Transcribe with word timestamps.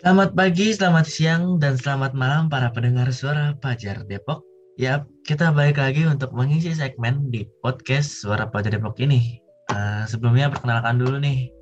Selamat 0.00 0.32
pagi, 0.32 0.72
selamat 0.72 1.04
siang, 1.04 1.60
dan 1.60 1.76
selamat 1.76 2.16
malam 2.16 2.48
para 2.48 2.72
pendengar 2.72 3.12
suara 3.12 3.52
Pajar 3.60 4.00
Depok. 4.08 4.40
Ya, 4.80 5.04
kita 5.28 5.52
balik 5.52 5.76
lagi 5.76 6.08
untuk 6.08 6.32
mengisi 6.32 6.72
segmen 6.72 7.28
di 7.28 7.44
podcast 7.60 8.24
Suara 8.24 8.48
Pajar 8.48 8.80
Depok 8.80 8.96
ini. 8.96 9.36
Uh, 9.68 10.08
sebelumnya 10.08 10.48
perkenalkan 10.48 10.96
dulu 10.96 11.20
nih, 11.20 11.52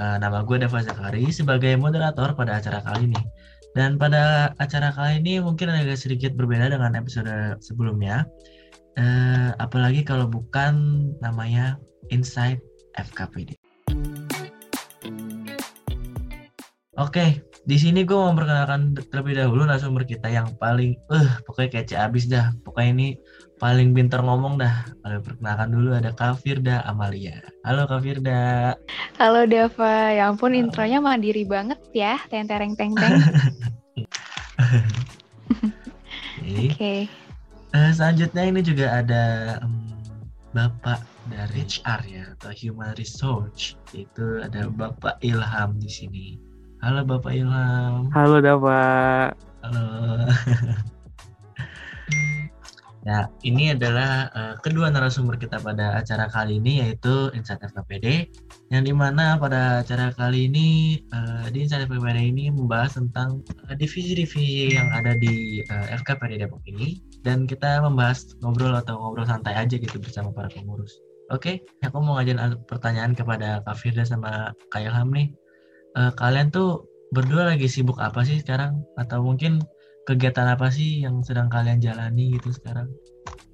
uh, 0.00 0.16
nama 0.16 0.40
gue 0.40 0.64
Dava 0.64 0.80
Zakari 0.80 1.28
sebagai 1.36 1.76
moderator 1.76 2.32
pada 2.32 2.64
acara 2.64 2.80
kali 2.80 3.12
ini. 3.12 3.22
Dan 3.76 4.00
pada 4.00 4.56
acara 4.56 4.88
kali 4.96 5.20
ini 5.20 5.44
mungkin 5.44 5.68
agak 5.68 6.00
sedikit 6.00 6.32
berbeda 6.32 6.72
dengan 6.72 6.96
episode 6.96 7.60
sebelumnya. 7.60 8.24
Uh, 8.96 9.52
apalagi 9.60 10.00
kalau 10.00 10.24
bukan 10.32 11.12
namanya 11.20 11.76
Inside 12.08 12.64
FKPD. 12.96 13.52
Oke, 16.96 17.40
di 17.62 17.76
sini 17.78 18.02
gue 18.02 18.18
mau 18.18 18.34
memperkenalkan 18.34 18.98
terlebih 19.06 19.38
dahulu 19.38 19.62
narasumber 19.62 20.02
kita 20.02 20.26
yang 20.26 20.50
paling, 20.58 20.98
eh, 20.98 21.14
uh, 21.14 21.30
pokoknya 21.46 21.70
kece 21.70 21.94
abis 21.94 22.26
dah. 22.26 22.50
Pokoknya 22.66 22.90
ini 22.90 23.08
paling 23.62 23.94
pintar 23.94 24.18
ngomong 24.26 24.58
dah. 24.58 24.82
Kalau 25.06 25.22
perkenalkan 25.22 25.70
dulu 25.70 25.94
ada 25.94 26.10
Kak 26.10 26.42
Firda 26.42 26.82
Amalia. 26.90 27.38
Halo 27.62 27.86
Kak 27.86 28.02
Firda. 28.02 28.74
Halo 29.14 29.46
Dava, 29.46 30.10
ya 30.10 30.34
ampun 30.34 30.58
Halo. 30.58 30.66
intronya 30.66 30.98
mandiri 30.98 31.46
banget 31.46 31.78
ya, 31.94 32.18
teng 32.26 32.50
tereng 32.50 32.74
teng 32.74 32.98
teng. 32.98 33.14
Oke. 36.42 36.74
Okay. 36.74 37.00
Uh, 37.72 37.94
selanjutnya 37.94 38.42
ini 38.42 38.60
juga 38.66 39.00
ada 39.00 39.24
um, 39.62 39.86
Bapak 40.50 41.00
dari 41.30 41.62
HR 41.62 42.00
ya 42.10 42.24
atau 42.36 42.50
Human 42.52 42.92
Resource 42.98 43.78
itu 43.94 44.42
ada 44.42 44.66
Bapak 44.66 45.22
Ilham 45.22 45.78
di 45.78 45.88
sini. 45.88 46.51
Halo 46.82 47.06
Bapak 47.06 47.30
Ilham. 47.30 48.10
Halo 48.10 48.42
Bapak. 48.42 49.38
Halo. 49.62 49.86
Nah, 53.06 53.30
ini 53.48 53.70
adalah 53.70 54.26
uh, 54.34 54.54
kedua 54.58 54.90
narasumber 54.90 55.38
kita 55.38 55.62
pada 55.62 56.02
acara 56.02 56.26
kali 56.26 56.58
ini 56.58 56.82
yaitu 56.82 57.30
Insight 57.38 57.62
FKPD 57.62 58.34
yang 58.74 58.82
di 58.82 58.90
mana 58.90 59.38
pada 59.38 59.86
acara 59.86 60.10
kali 60.10 60.50
ini 60.50 60.98
uh, 61.14 61.46
di 61.54 61.62
Insight 61.62 61.86
FKPD 61.86 62.18
ini 62.18 62.50
membahas 62.50 62.98
tentang 62.98 63.46
divisi-divisi 63.78 64.74
uh, 64.74 64.82
yang 64.82 64.90
ada 64.90 65.14
di 65.14 65.62
uh, 65.70 65.86
FKPD 66.02 66.42
Depok 66.42 66.66
ini 66.66 66.98
dan 67.22 67.46
kita 67.46 67.78
membahas 67.78 68.34
ngobrol 68.42 68.74
atau 68.74 68.98
ngobrol 68.98 69.30
santai 69.30 69.54
aja 69.54 69.78
gitu 69.78 70.02
bersama 70.02 70.34
para 70.34 70.50
pengurus. 70.50 70.98
Oke, 71.30 71.62
okay, 71.62 71.86
aku 71.86 72.02
mau 72.02 72.18
ngajarin 72.18 72.58
pertanyaan 72.66 73.14
kepada 73.14 73.62
Kak 73.62 73.78
Firda 73.78 74.02
sama 74.02 74.50
Kak 74.74 74.82
Ilham 74.82 75.14
nih 75.14 75.30
uh, 75.96 76.12
kalian 76.16 76.52
tuh 76.52 76.86
berdua 77.12 77.54
lagi 77.54 77.68
sibuk 77.68 78.00
apa 78.00 78.24
sih 78.24 78.40
sekarang? 78.40 78.82
Atau 78.96 79.24
mungkin 79.24 79.60
kegiatan 80.08 80.48
apa 80.50 80.72
sih 80.72 81.04
yang 81.04 81.22
sedang 81.22 81.46
kalian 81.52 81.78
jalani 81.78 82.34
gitu 82.36 82.50
sekarang? 82.52 82.90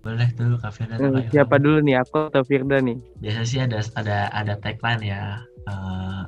Boleh 0.00 0.30
dulu 0.38 0.56
Kak 0.62 0.72
Firda. 0.72 0.96
Hmm, 0.96 1.26
siapa 1.28 1.58
dulu 1.58 1.82
nih 1.82 2.00
aku 2.00 2.30
atau 2.30 2.42
Firda 2.46 2.78
nih? 2.78 2.96
Biasa 3.18 3.40
sih 3.44 3.58
ada 3.60 3.82
ada 3.98 4.30
ada 4.30 4.54
tagline 4.62 5.02
ya. 5.02 5.42
Uh, 5.68 6.24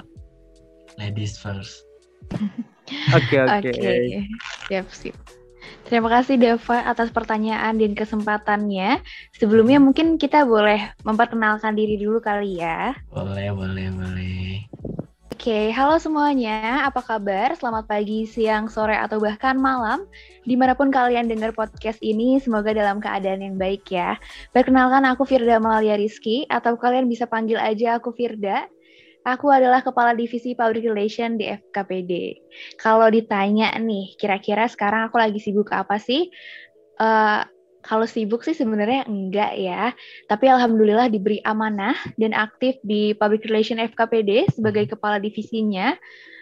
ladies 1.00 1.38
first. 1.38 1.86
Oke 3.14 3.38
oke. 3.38 3.70
Siap 4.66 4.86
siap. 4.90 5.14
Terima 5.86 6.10
kasih 6.10 6.38
Deva 6.38 6.82
atas 6.86 7.14
pertanyaan 7.14 7.78
dan 7.78 7.94
kesempatannya. 7.94 8.98
Sebelumnya 9.38 9.78
mungkin 9.78 10.18
kita 10.18 10.42
boleh 10.42 10.90
memperkenalkan 11.06 11.78
diri 11.78 11.98
dulu 11.98 12.18
kali 12.18 12.58
ya. 12.58 12.94
Boleh, 13.10 13.54
boleh, 13.54 13.86
boleh. 13.94 14.66
Oke, 15.40 15.72
halo 15.72 15.96
semuanya. 15.96 16.84
Apa 16.84 17.00
kabar? 17.00 17.56
Selamat 17.56 17.88
pagi, 17.88 18.28
siang, 18.28 18.68
sore, 18.68 18.92
atau 18.92 19.16
bahkan 19.16 19.56
malam. 19.56 20.04
Di 20.44 20.52
mana 20.52 20.76
pun 20.76 20.92
kalian 20.92 21.32
dengar 21.32 21.56
podcast 21.56 21.96
ini, 22.04 22.36
semoga 22.36 22.76
dalam 22.76 23.00
keadaan 23.00 23.40
yang 23.40 23.56
baik 23.56 23.88
ya. 23.88 24.20
Perkenalkan 24.52 25.00
aku 25.08 25.24
Firda 25.24 25.56
Malia 25.56 25.96
Rizky, 25.96 26.44
atau 26.44 26.76
kalian 26.76 27.08
bisa 27.08 27.24
panggil 27.24 27.56
aja 27.56 27.96
aku 27.96 28.12
Firda. 28.12 28.68
Aku 29.24 29.48
adalah 29.48 29.80
Kepala 29.80 30.12
Divisi 30.12 30.52
Public 30.52 30.84
Relation 30.84 31.40
di 31.40 31.48
FKPD. 31.48 32.36
Kalau 32.76 33.08
ditanya 33.08 33.72
nih, 33.80 34.12
kira-kira 34.20 34.68
sekarang 34.68 35.08
aku 35.08 35.16
lagi 35.16 35.40
sibuk 35.40 35.72
apa 35.72 35.96
sih? 35.96 36.28
Uh, 37.00 37.48
kalau 37.80 38.04
sibuk 38.04 38.44
sih 38.44 38.52
sebenarnya 38.52 39.08
enggak 39.08 39.56
ya, 39.56 39.92
tapi 40.28 40.46
alhamdulillah 40.48 41.08
diberi 41.08 41.40
amanah 41.44 41.96
dan 42.20 42.36
aktif 42.36 42.76
di 42.84 43.16
Public 43.16 43.48
Relation 43.48 43.80
FKPD 43.80 44.52
sebagai 44.52 44.88
hmm. 44.88 44.92
kepala 44.96 45.16
divisinya. 45.16 45.96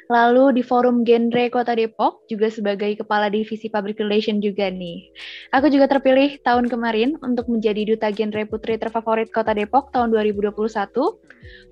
Lalu 0.08 0.56
di 0.56 0.62
Forum 0.64 1.04
Genre 1.04 1.52
Kota 1.52 1.76
Depok 1.76 2.24
juga 2.32 2.48
sebagai 2.48 2.96
kepala 2.96 3.28
divisi 3.28 3.68
Public 3.68 4.00
Relation 4.00 4.40
juga 4.40 4.72
nih. 4.72 5.12
Aku 5.52 5.68
juga 5.68 5.84
terpilih 5.84 6.40
tahun 6.40 6.72
kemarin 6.72 7.20
untuk 7.20 7.44
menjadi 7.52 7.84
duta 7.84 8.08
genre 8.08 8.40
putri 8.48 8.80
terfavorit 8.80 9.28
Kota 9.28 9.52
Depok 9.52 9.92
tahun 9.92 10.08
2021, 10.16 10.56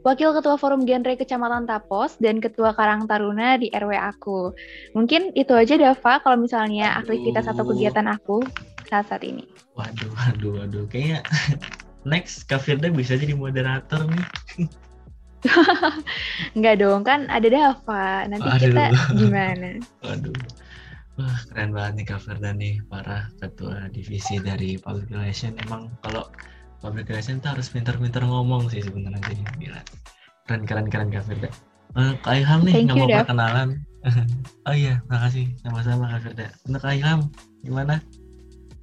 wakil 0.05 0.29
ketua 0.37 0.61
Forum 0.61 0.85
Genre 0.85 1.17
Kecamatan 1.17 1.65
Tapos 1.65 2.21
dan 2.21 2.37
ketua 2.37 2.77
Karang 2.77 3.09
Taruna 3.09 3.57
di 3.57 3.73
RW 3.73 3.97
aku. 3.97 4.53
Mungkin 4.93 5.33
itu 5.33 5.57
aja 5.57 5.81
Dava 5.81 6.21
kalau 6.21 6.37
misalnya 6.37 6.93
aktivitas 7.01 7.49
atau 7.49 7.65
kegiatan 7.65 8.05
aku 8.05 8.45
saat 8.89 9.07
saat 9.11 9.23
ini. 9.27 9.45
Waduh, 9.75 10.11
waduh, 10.15 10.53
waduh. 10.63 10.85
Kayaknya 10.89 11.21
next 12.11 12.47
Kak 12.47 12.63
Firda 12.63 12.89
bisa 12.89 13.19
jadi 13.19 13.35
moderator 13.35 14.07
nih. 14.07 14.27
Enggak 16.57 16.83
dong, 16.83 17.03
kan 17.07 17.27
ada 17.31 17.47
Dava. 17.47 18.27
Nanti 18.27 18.49
Aduh. 18.49 18.63
kita 18.71 18.85
gimana? 19.15 19.69
Waduh. 20.07 20.37
Wah, 21.17 21.39
keren 21.49 21.73
banget 21.73 21.93
nih 21.97 22.07
Kak 22.13 22.21
Firda 22.29 22.51
nih, 22.53 22.77
para 22.93 23.33
ketua 23.41 23.89
divisi 23.89 24.37
dari 24.37 24.77
Public 24.77 25.09
Relation. 25.09 25.57
Emang 25.65 25.89
kalau 26.05 26.29
Public 26.85 27.09
Relation 27.09 27.41
tuh 27.41 27.57
harus 27.57 27.73
pintar-pintar 27.73 28.21
ngomong 28.21 28.69
sih 28.69 28.85
sebenarnya 28.85 29.21
jadi 29.25 29.43
gila. 29.57 29.81
Keren, 30.45 30.63
keren, 30.69 30.87
keren 30.93 31.09
Kak 31.09 31.25
Firda. 31.25 31.49
Uh, 31.97 32.13
Kak 32.21 32.45
Ilham 32.45 32.61
nih, 32.69 32.85
nggak 32.85 32.97
mau 33.01 33.09
perkenalan. 33.09 33.69
oh 34.69 34.77
iya, 34.77 35.01
makasih. 35.09 35.57
Sama-sama 35.65 36.13
Kak 36.13 36.21
Firda. 36.29 36.47
Untuk 36.69 36.81
Kak 36.85 36.95
Ilham, 37.01 37.21
gimana? 37.65 38.05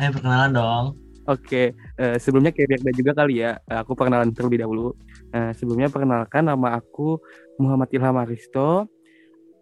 Eh, 0.03 0.12
perkenalan 0.12 0.52
dong. 0.52 0.86
Oke, 1.31 1.72
uh, 1.96 2.19
sebelumnya 2.19 2.52
kayak 2.52 2.75
Birda 2.75 2.91
juga 2.91 3.12
kali 3.24 3.40
ya. 3.40 3.56
Uh, 3.72 3.80
aku 3.80 3.96
perkenalan 3.96 4.36
terlebih 4.36 4.59
dahulu. 4.59 4.91
Uh, 5.31 5.56
sebelumnya 5.56 5.88
perkenalkan 5.88 6.44
nama 6.44 6.75
aku 6.75 7.24
Muhammad 7.56 7.88
Ilham 7.96 8.19
Aristo. 8.19 8.91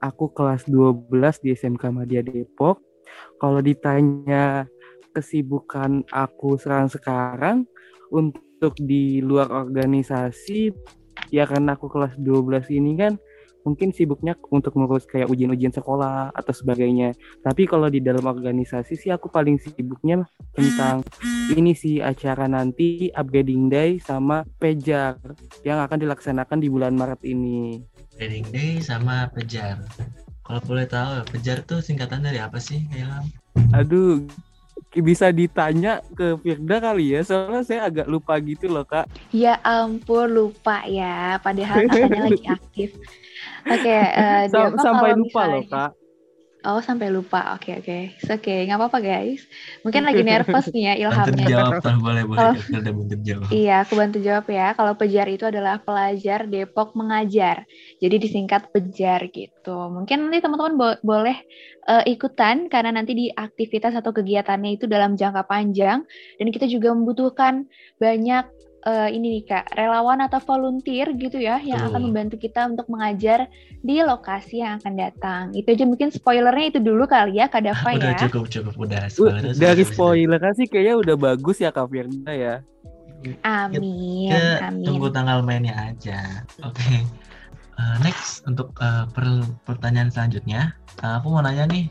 Aku 0.01 0.33
kelas 0.33 0.65
12 0.65 1.13
di 1.45 1.53
SMK 1.53 1.93
Madya 1.93 2.25
Depok. 2.25 2.81
Kalau 3.37 3.61
ditanya 3.61 4.65
kesibukan 5.13 6.01
aku 6.09 6.57
sekarang 6.57 6.89
sekarang 6.89 7.57
untuk 8.09 8.73
di 8.81 9.21
luar 9.21 9.53
organisasi 9.53 10.73
ya 11.29 11.45
karena 11.45 11.77
aku 11.77 11.85
kelas 11.85 12.17
12 12.17 12.73
ini 12.73 12.97
kan 12.97 13.13
mungkin 13.61 13.93
sibuknya 13.93 14.33
untuk 14.49 14.73
ngurus 14.77 15.05
kayak 15.05 15.29
ujian-ujian 15.29 15.73
sekolah 15.73 16.33
atau 16.33 16.53
sebagainya. 16.53 17.13
Tapi 17.45 17.69
kalau 17.69 17.87
di 17.87 18.01
dalam 18.01 18.25
organisasi 18.25 18.97
sih 18.97 19.11
aku 19.13 19.29
paling 19.29 19.61
sibuknya 19.61 20.25
tentang 20.53 21.05
ini 21.53 21.77
sih 21.77 22.01
acara 22.01 22.49
nanti 22.49 23.09
upgrading 23.13 23.69
day 23.69 24.01
sama 24.01 24.43
pejar 24.57 25.17
yang 25.61 25.81
akan 25.81 25.97
dilaksanakan 26.01 26.57
di 26.61 26.67
bulan 26.69 26.97
Maret 26.97 27.21
ini. 27.25 27.81
Upgrading 28.13 28.47
day 28.49 28.71
sama 28.81 29.29
pejar. 29.33 29.81
Kalau 30.41 30.59
boleh 30.67 30.89
tahu, 30.89 31.23
pejar 31.31 31.63
tuh 31.63 31.79
singkatan 31.79 32.25
dari 32.25 32.41
apa 32.41 32.59
sih, 32.59 32.83
Ilham? 32.91 33.23
Aduh, 33.71 34.25
bisa 34.99 35.31
ditanya 35.31 36.03
ke 36.11 36.35
Firda 36.43 36.83
kali 36.83 37.15
ya 37.15 37.23
soalnya 37.23 37.63
saya 37.63 37.87
agak 37.87 38.11
lupa 38.11 38.35
gitu 38.43 38.67
loh 38.67 38.83
kak 38.83 39.07
ya 39.31 39.55
ampun 39.63 40.27
lupa 40.27 40.83
ya 40.83 41.39
padahal 41.39 41.87
katanya 41.87 42.27
lagi 42.27 42.43
aktif 42.59 42.89
oke 43.67 43.79
okay, 43.81 44.01
uh, 44.15 44.43
Sam 44.51 44.77
sampai 44.77 45.11
lupa 45.13 45.41
misalnya... 45.45 45.53
loh 45.53 45.63
kak 45.69 45.91
Oh 46.61 46.77
sampai 46.77 47.09
lupa, 47.09 47.57
oke 47.57 47.73
okay, 47.73 47.73
oke, 47.81 47.89
okay. 47.89 48.01
oke, 48.21 48.37
okay, 48.45 48.59
nggak 48.69 48.77
apa-apa 48.77 48.99
guys. 49.01 49.41
Mungkin 49.81 50.05
lagi 50.05 50.21
nervous 50.29 50.69
nih 50.69 50.93
ya 50.93 51.09
ilhamnya. 51.09 51.45
jawab, 51.49 51.81
boleh 51.97 52.21
boleh. 52.21 52.53
Kalau, 52.53 52.93
bantu 53.01 53.15
jawab. 53.25 53.49
Iya, 53.49 53.75
aku 53.81 53.93
bantu 53.97 54.17
jawab 54.21 54.45
ya. 54.45 54.67
Kalau 54.77 54.93
pejar 54.93 55.25
itu 55.25 55.45
adalah 55.49 55.81
pelajar 55.81 56.45
Depok 56.45 56.93
mengajar, 56.93 57.65
jadi 57.97 58.15
disingkat 58.21 58.69
pejar 58.69 59.25
gitu. 59.33 59.77
Mungkin 59.89 60.29
nanti 60.29 60.37
teman-teman 60.37 60.73
bo 60.77 60.87
boleh 61.01 61.41
uh, 61.89 62.05
ikutan 62.05 62.69
karena 62.69 62.93
nanti 62.93 63.17
di 63.17 63.25
aktivitas 63.33 63.97
atau 63.97 64.13
kegiatannya 64.13 64.77
itu 64.77 64.85
dalam 64.85 65.17
jangka 65.17 65.49
panjang 65.49 66.05
dan 66.37 66.47
kita 66.53 66.69
juga 66.69 66.93
membutuhkan 66.93 67.65
banyak 67.97 68.45
uh, 68.85 69.09
ini 69.09 69.39
nih 69.39 69.43
kak 69.49 69.65
relawan 69.73 70.21
atau 70.23 70.39
volunteer 70.41 71.11
gitu 71.17 71.37
ya 71.37 71.57
yang 71.61 71.91
akan 71.91 72.11
membantu 72.11 72.37
kita 72.37 72.67
untuk 72.67 72.87
mengajar 72.87 73.49
di 73.81 74.01
lokasi 74.01 74.61
yang 74.61 74.77
akan 74.81 74.93
datang 74.97 75.43
itu 75.57 75.67
aja 75.73 75.85
mungkin 75.87 76.09
spoilernya 76.13 76.77
itu 76.77 76.79
dulu 76.79 77.09
kali 77.09 77.41
ya 77.41 77.49
kak 77.49 77.65
Dava 77.65 77.89
udah, 77.97 78.11
ya 78.13 78.21
cukup 78.27 78.45
cukup 78.49 78.73
udah 78.77 79.03
spoiler 79.09 79.53
dari 79.57 79.83
spoiler 79.83 80.39
kan 80.39 80.53
sih 80.57 80.67
kayaknya 80.69 80.95
udah 80.97 81.15
bagus 81.17 81.57
ya 81.61 81.69
kak 81.73 81.89
Firda 81.89 82.33
ya 82.33 82.55
Amin, 83.45 84.33
kita 84.33 84.73
amin. 84.73 84.81
Tunggu 84.81 85.13
tanggal 85.13 85.45
mainnya 85.45 85.77
aja. 85.77 86.41
Oke. 86.65 86.81
Okay. 86.81 87.05
Uh, 87.77 87.93
next 88.01 88.41
untuk 88.49 88.73
uh, 88.81 89.05
per 89.13 89.45
pertanyaan 89.61 90.09
selanjutnya, 90.09 90.73
Nah, 91.01 91.17
aku 91.17 91.33
mau 91.33 91.41
nanya 91.41 91.65
nih 91.65 91.87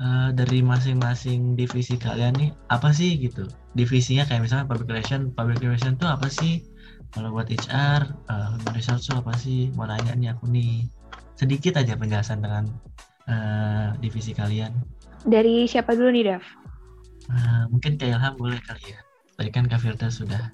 uh, 0.00 0.30
dari 0.32 0.64
masing-masing 0.64 1.58
divisi 1.58 1.98
kalian 2.00 2.34
nih 2.38 2.50
apa 2.72 2.94
sih 2.94 3.18
gitu? 3.20 3.50
Divisinya 3.76 4.24
kayak 4.24 4.48
misalnya 4.48 4.66
public 4.68 4.88
relation, 4.88 5.32
public 5.32 5.58
relation 5.60 5.94
tuh 6.00 6.08
apa 6.08 6.28
sih? 6.32 6.64
Kalau 7.12 7.32
buat 7.32 7.48
HR, 7.48 8.02
uh, 8.28 8.46
human 8.56 8.74
resource 8.76 9.08
tuh 9.08 9.20
apa 9.20 9.32
sih? 9.36 9.72
Mau 9.76 9.88
nanya 9.88 10.12
nih 10.12 10.32
aku 10.36 10.48
nih. 10.48 10.84
Sedikit 11.36 11.80
aja 11.80 11.96
penjelasan 11.96 12.44
dengan 12.44 12.68
uh, 13.28 13.96
divisi 14.00 14.36
kalian. 14.36 14.72
Dari 15.24 15.64
siapa 15.64 15.96
dulu 15.96 16.12
nih, 16.12 16.24
Dav? 16.34 16.44
Uh, 17.28 17.62
mungkin 17.72 18.00
kayak 18.00 18.20
Ilham 18.20 18.34
boleh 18.36 18.60
kali 18.64 18.92
ya. 18.92 19.00
Tadi 19.36 19.50
kan 19.52 19.64
Kak 19.68 19.80
Firda 19.80 20.08
sudah. 20.08 20.52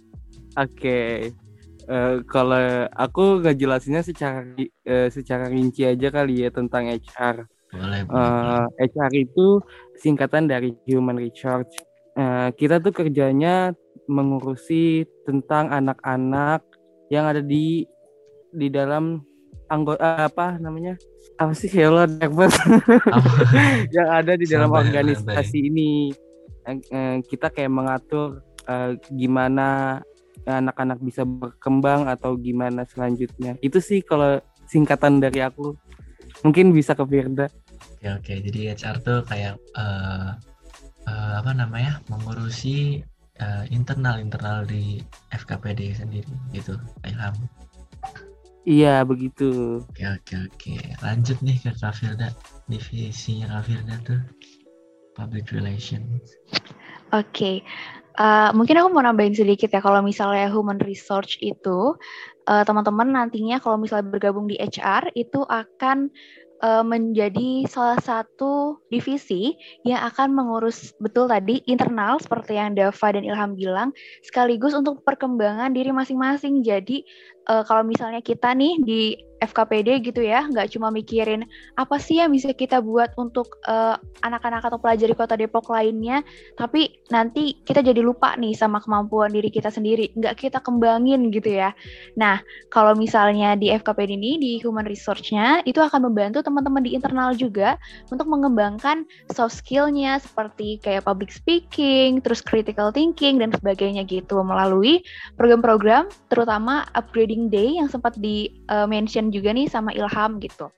Oke. 0.59 0.79
Okay. 0.79 1.13
Uh, 1.85 2.25
kalau 2.25 2.89
aku 2.97 3.45
nggak 3.45 3.61
jelasinnya 3.61 4.01
secara 4.01 4.41
uh, 4.89 5.09
secara 5.13 5.53
rinci 5.53 5.85
aja 5.85 6.09
kali 6.09 6.47
ya 6.47 6.51
tentang 6.51 6.89
HR. 6.89 7.45
Boleh, 7.75 8.07
Uh, 8.07 8.71
HR 8.79 9.13
itu 9.27 9.59
singkatan 9.99 10.47
dari 10.47 10.71
Human 10.87 11.19
Resource. 11.19 11.75
Uh, 12.15 12.55
kita 12.55 12.79
tuh 12.79 12.95
kerjanya 12.95 13.75
mengurusi 14.07 15.03
tentang 15.27 15.75
anak-anak 15.75 16.63
yang 17.11 17.27
ada 17.27 17.43
di 17.43 17.83
di 18.55 18.71
dalam 18.71 19.23
anggota 19.67 20.31
apa 20.31 20.57
namanya? 20.63 20.95
Apa 21.41 21.51
sih 21.57 21.67
ya 21.67 21.91
Allah 21.91 22.07
yang 23.97 24.09
ada 24.09 24.39
di 24.39 24.47
dalam 24.47 24.71
organisasi 24.71 25.59
ini. 25.59 26.15
Kita 27.27 27.51
kayak 27.51 27.73
mengatur 27.73 28.41
uh, 28.71 28.95
gimana 29.13 30.01
anak-anak 30.45 31.01
bisa 31.01 31.25
berkembang 31.25 32.07
atau 32.07 32.37
gimana 32.37 32.85
selanjutnya. 32.87 33.57
Itu 33.65 33.81
sih 33.81 34.05
kalau 34.05 34.39
singkatan 34.69 35.19
dari 35.19 35.41
aku. 35.41 35.77
Mungkin 36.45 36.75
bisa 36.77 36.93
ke 36.93 37.05
Firda. 37.09 37.49
Oke 37.97 38.09
oke. 38.13 38.33
Jadi 38.45 38.61
HR 38.75 38.97
tuh 39.01 39.19
kayak 39.25 39.57
uh, 39.77 40.37
uh, 41.09 41.41
apa 41.41 41.53
namanya 41.57 42.01
mengurusi 42.09 43.03
uh, 43.41 43.65
internal 43.71 44.21
internal 44.21 44.65
di 44.65 45.03
FKPD 45.33 45.99
sendiri 45.99 46.33
gitu 46.53 46.79
Ilham. 47.07 47.35
Iya 48.65 49.05
begitu. 49.05 49.81
Oke 49.85 50.05
oke 50.09 50.35
oke. 50.49 50.75
Lanjut 51.05 51.37
nih 51.45 51.61
ke 51.61 51.71
Kak 51.77 52.01
Firda 52.01 52.33
divisinya 52.65 53.61
Kak 53.61 53.63
Firda 53.69 53.95
tuh 54.09 54.21
public 55.13 55.53
relations. 55.53 56.33
Oke 57.13 57.29
okay. 57.29 57.57
Uh, 58.15 58.55
mungkin 58.55 58.79
aku 58.79 58.95
mau 58.95 59.03
nambahin 59.03 59.35
sedikit 59.35 59.75
ya 59.75 59.83
kalau 59.83 59.99
misalnya 59.99 60.47
human 60.47 60.79
research 60.87 61.35
itu 61.43 61.99
uh, 62.47 62.63
teman-teman 62.63 63.11
nantinya 63.11 63.59
kalau 63.59 63.75
misalnya 63.75 64.07
bergabung 64.07 64.47
di 64.47 64.55
HR 64.55 65.11
itu 65.19 65.43
akan 65.43 66.15
uh, 66.63 66.85
menjadi 66.87 67.67
salah 67.67 67.99
satu 67.99 68.79
divisi 68.93 69.57
yang 69.83 70.05
akan 70.07 70.37
mengurus 70.37 70.95
betul 71.03 71.27
tadi 71.27 71.65
internal 71.67 72.21
seperti 72.21 72.55
yang 72.61 72.77
Dava 72.77 73.09
dan 73.11 73.25
Ilham 73.27 73.59
bilang 73.59 73.91
sekaligus 74.23 74.77
untuk 74.77 75.03
perkembangan 75.03 75.75
diri 75.75 75.91
masing-masing. 75.91 76.63
Jadi 76.63 77.03
uh, 77.49 77.65
kalau 77.67 77.83
misalnya 77.85 78.21
kita 78.25 78.53
nih 78.53 78.75
di 78.83 79.01
FKPD 79.45 79.89
gitu 80.13 80.25
ya, 80.25 80.49
nggak 80.49 80.73
cuma 80.73 80.89
mikirin 80.89 81.45
apa 81.77 82.01
sih 82.01 82.23
yang 82.23 82.33
bisa 82.33 82.57
kita 82.57 82.81
buat 82.81 83.13
untuk 83.21 83.61
eh, 83.67 83.97
anak-anak 84.25 84.65
atau 84.65 84.79
pelajar 84.81 85.11
di 85.11 85.17
kota 85.17 85.35
Depok 85.37 85.69
lainnya, 85.69 86.25
tapi 86.57 87.03
nanti 87.13 87.61
kita 87.67 87.85
jadi 87.85 88.01
lupa 88.01 88.33
nih 88.39 88.57
sama 88.57 88.81
kemampuan 88.81 89.35
diri 89.35 89.53
kita 89.53 89.69
sendiri, 89.69 90.15
nggak 90.17 90.49
kita 90.49 90.59
kembangin 90.65 91.29
gitu 91.29 91.61
ya. 91.61 91.77
Nah, 92.17 92.41
kalau 92.73 92.97
misalnya 92.97 93.59
di 93.59 93.69
FKPD 93.75 94.17
ini, 94.17 94.33
di 94.41 94.53
Human 94.65 94.87
Resource-nya, 94.87 95.61
itu 95.69 95.83
akan 95.83 96.09
membantu 96.09 96.41
teman-teman 96.41 96.81
di 96.81 96.97
internal 96.97 97.37
juga 97.37 97.77
untuk 98.09 98.31
mengembangkan 98.31 99.05
soft 99.35 99.61
skill-nya 99.61 100.23
seperti 100.23 100.81
kayak 100.81 101.05
public 101.05 101.35
speaking, 101.35 102.23
terus 102.23 102.41
critical 102.41 102.95
thinking, 102.95 103.43
dan 103.43 103.53
sebagainya 103.53 104.07
gitu, 104.07 104.41
melalui 104.41 105.05
program-program 105.37 106.09
terutama 106.31 106.87
upgrading 106.95 107.34
day 107.53 107.79
yang 107.79 107.91
sempat 107.91 108.17
di-mention 108.19 109.29
uh, 109.29 109.33
juga 109.33 109.51
nih 109.55 109.67
sama 109.69 109.91
Ilham 109.93 110.41
gitu. 110.43 110.71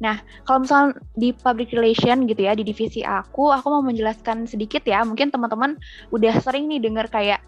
Nah, 0.00 0.18
kalau 0.48 0.64
misalnya 0.64 0.98
di 1.14 1.30
public 1.36 1.70
relation 1.76 2.24
gitu 2.24 2.42
ya, 2.42 2.56
di 2.56 2.64
divisi 2.64 3.04
aku, 3.04 3.52
aku 3.52 3.66
mau 3.68 3.84
menjelaskan 3.84 4.48
sedikit 4.48 4.82
ya. 4.82 5.04
Mungkin 5.04 5.30
teman-teman 5.30 5.76
udah 6.10 6.34
sering 6.40 6.66
nih 6.66 6.80
dengar 6.80 7.06
kayak 7.12 7.44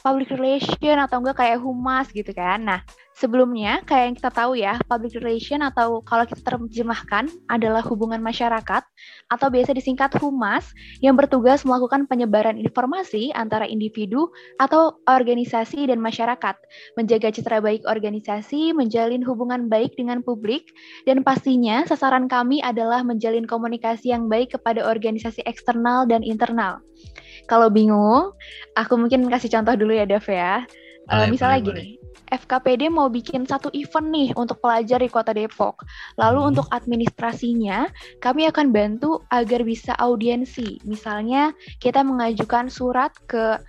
public 0.00 0.32
relation 0.32 0.96
atau 0.96 1.20
enggak 1.20 1.36
kayak 1.38 1.60
humas 1.60 2.08
gitu 2.10 2.32
kan. 2.32 2.64
Nah, 2.64 2.80
sebelumnya 3.16 3.84
kayak 3.84 4.04
yang 4.08 4.16
kita 4.18 4.30
tahu 4.32 4.52
ya, 4.58 4.74
public 4.88 5.16
relation 5.20 5.60
atau 5.64 6.00
kalau 6.04 6.24
kita 6.24 6.40
terjemahkan 6.42 7.28
adalah 7.48 7.84
hubungan 7.84 8.20
masyarakat 8.20 8.82
atau 9.30 9.46
biasa 9.48 9.76
disingkat 9.76 10.12
humas 10.20 10.72
yang 11.04 11.16
bertugas 11.16 11.64
melakukan 11.64 12.08
penyebaran 12.08 12.56
informasi 12.56 13.32
antara 13.36 13.68
individu 13.68 14.28
atau 14.60 14.96
organisasi 15.08 15.88
dan 15.88 16.00
masyarakat, 16.00 16.56
menjaga 16.96 17.28
citra 17.32 17.58
baik 17.60 17.84
organisasi, 17.88 18.72
menjalin 18.72 19.20
hubungan 19.24 19.68
baik 19.68 19.94
dengan 19.96 20.20
publik, 20.24 20.68
dan 21.04 21.20
pastinya 21.24 21.84
sasaran 21.88 22.26
kami 22.26 22.60
adalah 22.64 23.04
menjalin 23.04 23.44
komunikasi 23.44 24.12
yang 24.12 24.26
baik 24.26 24.56
kepada 24.56 24.84
organisasi 24.84 25.44
eksternal 25.44 26.04
dan 26.08 26.24
internal. 26.24 26.80
Kalau 27.50 27.68
bingung, 27.68 28.30
aku 28.78 28.94
mungkin 28.94 29.26
kasih 29.26 29.50
contoh 29.50 29.74
dulu 29.74 29.92
ya, 29.96 30.06
Dev 30.06 30.22
ya. 30.30 30.62
Uh, 31.10 31.26
misalnya 31.26 31.58
boleh, 31.58 31.98
gini. 31.98 32.01
FKPD 32.32 32.88
mau 32.88 33.12
bikin 33.12 33.44
satu 33.44 33.68
event 33.76 34.08
nih 34.08 34.28
untuk 34.40 34.56
pelajar 34.64 35.04
di 35.04 35.12
Kota 35.12 35.36
Depok. 35.36 35.84
Lalu 36.16 36.40
hmm. 36.40 36.50
untuk 36.56 36.66
administrasinya, 36.72 37.92
kami 38.24 38.48
akan 38.48 38.72
bantu 38.72 39.20
agar 39.28 39.60
bisa 39.60 39.92
audiensi. 40.00 40.80
Misalnya, 40.88 41.52
kita 41.76 42.00
mengajukan 42.00 42.72
surat 42.72 43.12
ke 43.28 43.60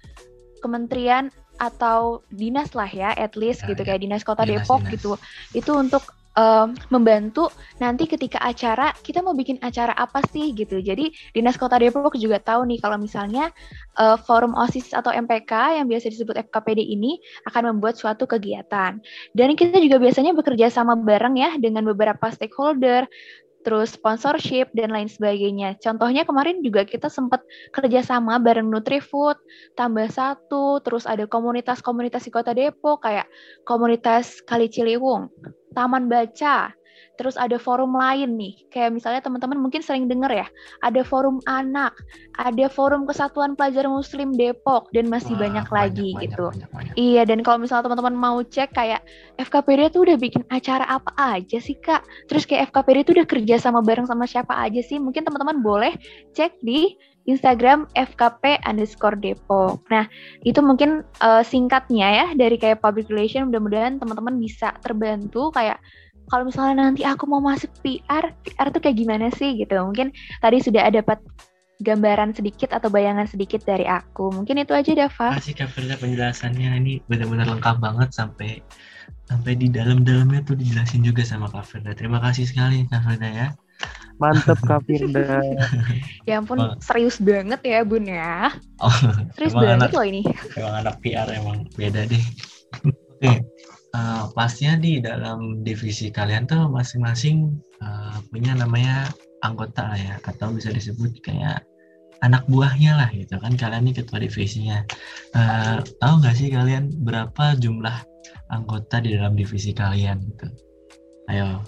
kementerian 0.64 1.28
atau 1.60 2.24
dinas 2.32 2.72
lah 2.72 2.88
ya, 2.88 3.12
at 3.14 3.36
least 3.36 3.68
nah, 3.68 3.76
gitu 3.76 3.84
ya. 3.84 3.88
kayak 3.94 4.02
dinas 4.08 4.24
Kota 4.24 4.48
dinas, 4.48 4.64
Depok 4.64 4.82
dinas. 4.88 4.94
gitu. 4.96 5.12
Itu 5.52 5.76
untuk 5.76 6.08
um, 6.38 6.74
membantu 6.90 7.50
nanti 7.78 8.10
ketika 8.10 8.42
acara 8.42 8.94
kita 9.02 9.22
mau 9.22 9.34
bikin 9.34 9.58
acara 9.62 9.94
apa 9.94 10.22
sih 10.30 10.54
gitu. 10.54 10.82
Jadi 10.82 11.14
Dinas 11.34 11.58
Kota 11.58 11.78
Depok 11.78 12.14
juga 12.18 12.42
tahu 12.42 12.66
nih 12.70 12.80
kalau 12.82 12.98
misalnya 12.98 13.50
uh, 13.98 14.18
forum 14.18 14.54
OSIS 14.58 14.94
atau 14.94 15.14
MPK 15.14 15.82
yang 15.82 15.86
biasa 15.90 16.10
disebut 16.10 16.36
FKPD 16.50 16.82
ini 16.82 17.22
akan 17.50 17.78
membuat 17.78 17.98
suatu 17.98 18.26
kegiatan. 18.26 19.00
Dan 19.34 19.50
kita 19.58 19.78
juga 19.82 20.02
biasanya 20.02 20.34
bekerja 20.34 20.70
sama 20.74 20.98
bareng 20.98 21.36
ya 21.38 21.56
dengan 21.58 21.86
beberapa 21.86 22.30
stakeholder 22.30 23.06
terus 23.64 23.96
sponsorship 23.96 24.70
dan 24.76 24.92
lain 24.92 25.08
sebagainya. 25.08 25.80
Contohnya 25.80 26.28
kemarin 26.28 26.60
juga 26.60 26.84
kita 26.84 27.08
sempat 27.08 27.42
kerjasama 27.72 28.38
bareng 28.38 28.68
Nutrifood, 28.68 29.40
tambah 29.80 30.12
satu, 30.12 30.84
terus 30.84 31.08
ada 31.08 31.24
komunitas-komunitas 31.26 32.28
di 32.28 32.32
Kota 32.36 32.52
Depok 32.52 33.08
kayak 33.08 33.26
komunitas 33.64 34.44
Kali 34.44 34.68
Ciliwung, 34.68 35.32
Taman 35.74 36.08
Baca, 36.08 36.72
terus 37.14 37.38
ada 37.38 37.62
forum 37.62 37.94
lain 37.94 38.38
nih, 38.38 38.54
kayak 38.74 38.90
misalnya 38.90 39.22
teman-teman 39.22 39.62
mungkin 39.62 39.86
sering 39.86 40.10
dengar 40.10 40.34
ya, 40.34 40.48
ada 40.82 41.06
forum 41.06 41.38
anak, 41.46 41.94
ada 42.42 42.66
forum 42.70 43.06
Kesatuan 43.06 43.54
Pelajar 43.54 43.86
Muslim 43.86 44.34
Depok 44.34 44.90
dan 44.94 45.10
masih 45.14 45.38
Wah, 45.38 45.46
banyak, 45.46 45.66
banyak 45.70 45.78
lagi 45.78 46.10
banyak, 46.14 46.24
gitu. 46.26 46.46
Banyak, 46.50 46.70
banyak. 46.74 46.94
Iya, 46.98 47.22
dan 47.30 47.40
kalau 47.46 47.62
misalnya 47.62 47.86
teman-teman 47.86 48.16
mau 48.18 48.42
cek 48.42 48.74
kayak 48.74 49.02
FKPD 49.38 49.94
tuh 49.94 50.02
udah 50.10 50.18
bikin 50.18 50.42
acara 50.50 50.86
apa 50.90 51.14
aja 51.18 51.58
sih 51.62 51.78
kak? 51.78 52.02
Terus 52.26 52.50
kayak 52.50 52.74
FKPD 52.74 52.98
tuh 53.06 53.14
udah 53.22 53.28
kerja 53.30 53.56
sama 53.62 53.86
bareng 53.86 54.10
sama 54.10 54.26
siapa 54.26 54.58
aja 54.58 54.82
sih? 54.82 54.98
Mungkin 54.98 55.22
teman-teman 55.22 55.62
boleh 55.62 55.94
cek 56.34 56.58
di 56.66 56.98
Instagram 57.24 57.88
FKP 57.96 58.60
underscore 58.68 59.16
Depok. 59.16 59.80
Nah, 59.88 60.08
itu 60.44 60.60
mungkin 60.60 61.08
uh, 61.24 61.44
singkatnya 61.44 62.08
ya 62.12 62.28
dari 62.36 62.60
kayak 62.60 62.84
public 62.84 63.08
relation. 63.08 63.48
Mudah-mudahan 63.48 64.00
teman-teman 64.00 64.36
bisa 64.40 64.76
terbantu 64.84 65.52
kayak 65.56 65.80
kalau 66.32 66.48
misalnya 66.48 66.88
nanti 66.88 67.04
aku 67.04 67.28
mau 67.28 67.44
masuk 67.44 67.72
PR, 67.84 68.32
PR 68.44 68.68
tuh 68.72 68.80
kayak 68.80 68.98
gimana 69.00 69.28
sih 69.36 69.56
gitu. 69.60 69.76
Mungkin 69.80 70.12
tadi 70.40 70.58
sudah 70.64 70.88
ada 70.88 71.04
dapat 71.04 71.20
gambaran 71.84 72.32
sedikit 72.32 72.72
atau 72.72 72.88
bayangan 72.88 73.28
sedikit 73.28 73.60
dari 73.68 73.84
aku. 73.84 74.32
Mungkin 74.32 74.64
itu 74.64 74.72
aja 74.72 74.92
Dava. 74.96 75.36
Kasih 75.36 75.68
Firda 75.68 76.00
penjelasannya 76.00 76.80
ini 76.80 76.94
benar-benar 77.12 77.52
lengkap 77.52 77.84
banget 77.84 78.10
sampai 78.16 78.64
sampai 79.28 79.60
di 79.60 79.68
dalam-dalamnya 79.68 80.48
tuh 80.48 80.56
dijelasin 80.56 81.04
juga 81.04 81.28
sama 81.28 81.52
Kak 81.52 81.68
Firda. 81.68 81.92
Terima 81.92 82.24
kasih 82.24 82.48
sekali 82.48 82.88
Kak 82.88 83.04
Firda 83.04 83.30
ya. 83.30 83.48
Mantep 84.22 84.60
Kak 84.64 84.86
Firda. 84.86 85.42
ya 86.30 86.40
ampun 86.40 86.62
oh. 86.62 86.78
serius 86.80 87.18
banget 87.20 87.60
ya 87.66 87.82
Bun 87.82 88.06
ya. 88.08 88.54
Oh, 88.80 88.94
serius 89.36 89.58
banget 89.58 89.90
anak, 89.90 89.96
loh 89.96 90.06
ini. 90.06 90.22
Emang 90.56 90.76
anak 90.86 90.96
PR 91.02 91.28
emang 91.34 91.66
beda 91.76 92.08
deh. 92.08 92.24
Oke. 92.84 92.94
Okay 93.20 93.38
uh, 93.94 94.30
pastinya 94.34 94.76
di 94.78 95.00
dalam 95.00 95.62
divisi 95.62 96.10
kalian 96.10 96.50
tuh 96.50 96.68
masing-masing 96.70 97.54
uh, 97.80 98.18
punya 98.34 98.58
namanya 98.58 99.08
anggota 99.46 99.94
ya 99.96 100.18
atau 100.26 100.52
bisa 100.52 100.74
disebut 100.74 101.22
kayak 101.22 101.64
anak 102.24 102.44
buahnya 102.48 102.96
lah 102.96 103.10
gitu 103.12 103.36
kan 103.36 103.54
kalian 103.60 103.84
ini 103.88 103.94
ketua 103.96 104.20
divisinya 104.20 104.84
uh, 105.36 105.84
tahu 106.00 106.14
nggak 106.24 106.36
sih 106.36 106.48
kalian 106.50 106.90
berapa 107.04 107.60
jumlah 107.60 107.98
anggota 108.50 109.04
di 109.04 109.16
dalam 109.16 109.36
divisi 109.36 109.76
kalian 109.76 110.24
gitu 110.24 110.48
ayo 111.32 111.60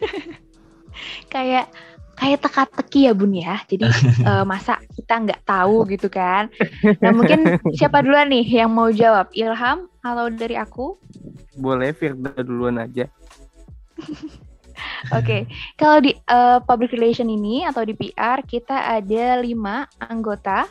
kayak 1.32 1.70
kayak 2.20 2.38
teka-teki 2.44 3.08
ya 3.08 3.12
bun 3.16 3.32
ya. 3.32 3.56
Jadi 3.64 3.88
uh, 4.28 4.44
masa 4.50 4.76
kita 4.92 5.14
nggak 5.24 5.42
tahu 5.48 5.88
gitu 5.88 6.12
kan. 6.12 6.52
Nah 7.00 7.10
mungkin 7.16 7.60
siapa 7.72 8.04
duluan 8.04 8.28
nih 8.28 8.64
yang 8.64 8.70
mau 8.70 8.92
jawab? 8.92 9.32
Ilham 9.32 9.88
atau 10.04 10.26
dari 10.28 10.60
aku? 10.60 11.00
Boleh 11.56 11.96
Firda 11.96 12.36
duluan 12.44 12.76
aja. 12.76 13.08
Oke, 15.12 15.20
okay. 15.20 15.42
kalau 15.76 16.00
di 16.00 16.16
uh, 16.32 16.56
public 16.64 16.96
relation 16.96 17.28
ini 17.28 17.68
atau 17.68 17.84
di 17.84 17.92
PR 17.92 18.40
kita 18.48 18.96
ada 18.96 19.36
lima 19.36 19.84
anggota 20.00 20.64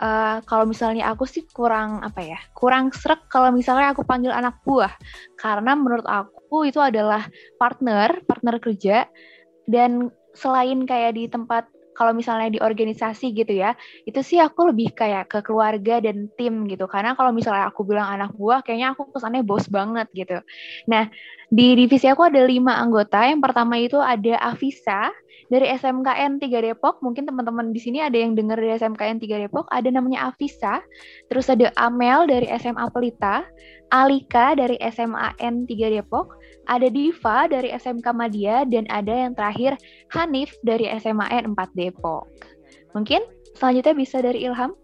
uh, 0.00 0.38
kalau 0.44 0.64
misalnya 0.68 1.08
aku 1.12 1.24
sih 1.28 1.44
kurang 1.50 2.02
apa 2.04 2.20
ya 2.22 2.38
kurang 2.52 2.92
serak 2.92 3.26
kalau 3.30 3.52
misalnya 3.52 3.92
aku 3.92 4.04
panggil 4.04 4.32
anak 4.32 4.60
buah 4.64 4.92
karena 5.38 5.72
menurut 5.76 6.04
aku 6.06 6.68
itu 6.68 6.80
adalah 6.80 7.24
partner 7.56 8.20
partner 8.24 8.56
kerja 8.60 9.08
dan 9.70 10.10
selain 10.36 10.84
kayak 10.84 11.16
di 11.16 11.26
tempat 11.26 11.66
kalau 11.96 12.12
misalnya 12.12 12.52
di 12.52 12.60
organisasi 12.60 13.32
gitu 13.32 13.56
ya, 13.56 13.72
itu 14.04 14.20
sih 14.20 14.36
aku 14.36 14.68
lebih 14.68 14.92
kayak 14.92 15.32
ke 15.32 15.40
keluarga 15.40 15.96
dan 16.04 16.28
tim 16.36 16.68
gitu. 16.68 16.84
Karena 16.84 17.16
kalau 17.16 17.32
misalnya 17.32 17.72
aku 17.72 17.88
bilang 17.88 18.20
anak 18.20 18.36
buah, 18.36 18.60
kayaknya 18.60 18.92
aku 18.92 19.08
kesannya 19.16 19.40
bos 19.40 19.64
banget 19.72 20.04
gitu. 20.12 20.44
Nah, 20.92 21.08
di 21.48 21.72
divisi 21.72 22.04
aku 22.04 22.28
ada 22.28 22.44
lima 22.44 22.76
anggota. 22.76 23.24
Yang 23.24 23.40
pertama 23.48 23.80
itu 23.80 23.96
ada 23.96 24.36
Avisa, 24.44 25.08
dari 25.48 25.66
SMKN 25.70 26.42
3 26.42 26.66
Depok. 26.66 27.00
Mungkin 27.02 27.26
teman-teman 27.26 27.70
di 27.70 27.80
sini 27.80 28.02
ada 28.02 28.16
yang 28.18 28.34
dengar 28.34 28.58
dari 28.58 28.74
SMKN 28.76 29.22
3 29.22 29.46
Depok, 29.46 29.66
ada 29.70 29.88
namanya 29.90 30.30
Avisa. 30.30 30.82
Terus 31.30 31.46
ada 31.50 31.70
Amel 31.78 32.26
dari 32.26 32.46
SMA 32.58 32.86
Pelita, 32.90 33.46
Alika 33.94 34.58
dari 34.58 34.76
SMAN 34.82 35.66
3 35.66 35.94
Depok, 35.94 36.34
ada 36.66 36.88
Diva 36.90 37.46
dari 37.46 37.70
SMK 37.70 38.06
Madia 38.10 38.66
dan 38.66 38.84
ada 38.90 39.14
yang 39.14 39.32
terakhir 39.38 39.78
Hanif 40.14 40.50
dari 40.66 40.90
SMAN 40.90 41.54
4 41.54 41.78
Depok. 41.78 42.26
Mungkin 42.94 43.22
selanjutnya 43.54 43.94
bisa 43.94 44.18
dari 44.18 44.46
Ilham. 44.46 44.74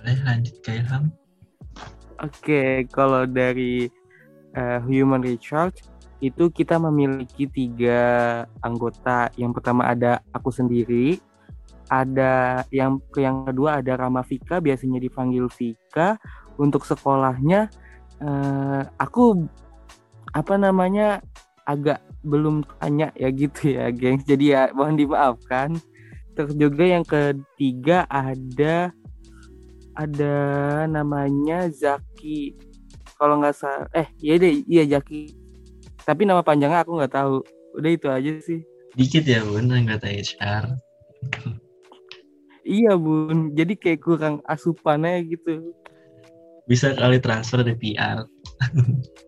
Boleh 0.00 0.18
lanjut 0.24 0.54
ke 0.60 0.84
Ilham. 0.84 1.08
Oke, 2.22 2.86
kalau 2.92 3.26
dari 3.26 3.88
uh, 4.54 4.78
Human 4.86 5.24
Research 5.24 5.82
itu 6.22 6.48
kita 6.48 6.80
memiliki 6.80 7.44
tiga 7.48 8.02
anggota. 8.64 9.28
Yang 9.36 9.60
pertama 9.60 9.88
ada 9.88 10.24
aku 10.32 10.48
sendiri, 10.48 11.20
ada 11.92 12.64
yang 12.72 12.96
yang 13.18 13.44
kedua 13.44 13.84
ada 13.84 13.92
Rama 13.98 14.24
Vika, 14.24 14.60
biasanya 14.62 15.00
dipanggil 15.02 15.48
Vika. 15.52 16.16
Untuk 16.54 16.86
sekolahnya, 16.86 17.66
eh, 18.22 18.82
aku 18.94 19.42
apa 20.34 20.54
namanya 20.58 21.22
agak 21.64 22.02
belum 22.26 22.66
tanya 22.82 23.14
ya 23.16 23.30
gitu 23.30 23.78
ya, 23.78 23.88
gengs. 23.94 24.26
Jadi 24.26 24.52
ya 24.52 24.68
mohon 24.74 24.98
dimaafkan. 24.98 25.78
Terus 26.34 26.52
juga 26.58 26.82
yang 26.82 27.06
ketiga 27.06 28.04
ada 28.10 28.90
ada 29.94 30.36
namanya 30.90 31.70
Zaki. 31.70 32.58
Kalau 33.14 33.38
nggak 33.38 33.54
salah, 33.54 33.86
eh 33.94 34.10
iya 34.18 34.34
deh, 34.36 34.66
iya 34.66 34.82
Zaki. 34.98 35.30
Tapi 36.02 36.26
nama 36.26 36.42
panjangnya 36.42 36.82
aku 36.82 36.98
nggak 36.98 37.14
tahu. 37.14 37.40
Udah 37.78 37.90
itu 37.94 38.06
aja 38.10 38.32
sih. 38.42 38.60
Dikit 38.98 39.26
ya 39.26 39.42
bun 39.42 39.70
anggota 39.70 40.06
HR 40.06 40.74
iya 42.64 42.96
bun. 42.96 43.52
Jadi 43.52 43.76
kayak 43.76 44.00
kurang 44.02 44.40
asupannya 44.48 45.22
gitu. 45.28 45.72
Bisa 46.64 46.96
kali 46.96 47.20
transfer 47.20 47.60
di 47.60 47.76
PR 47.76 48.24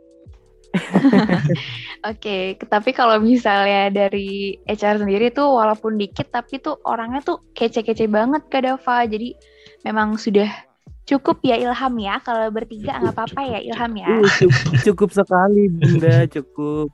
Oke, 2.10 2.56
okay, 2.56 2.68
tapi 2.68 2.92
kalau 2.92 3.18
misalnya 3.18 3.90
dari 3.90 4.60
HR 4.68 5.02
sendiri 5.02 5.32
tuh 5.32 5.48
walaupun 5.48 5.98
dikit 5.98 6.28
tapi 6.30 6.60
tuh 6.60 6.78
orangnya 6.86 7.24
tuh 7.24 7.42
kece-kece 7.56 8.06
banget 8.06 8.46
Kak 8.52 8.62
Dava. 8.62 9.08
Jadi 9.08 9.34
memang 9.82 10.14
sudah 10.20 10.66
Cukup 11.06 11.38
ya 11.46 11.54
Ilham 11.54 11.94
ya, 12.02 12.18
kalau 12.18 12.50
bertiga 12.50 12.98
nggak 12.98 13.14
apa-apa 13.14 13.40
ya 13.46 13.58
Ilham 13.62 13.92
ya. 13.94 14.10
Uh, 14.10 14.26
cukup, 14.26 14.74
cukup 14.90 15.10
sekali 15.14 15.70
Bunda, 15.70 16.26
cukup. 16.26 16.90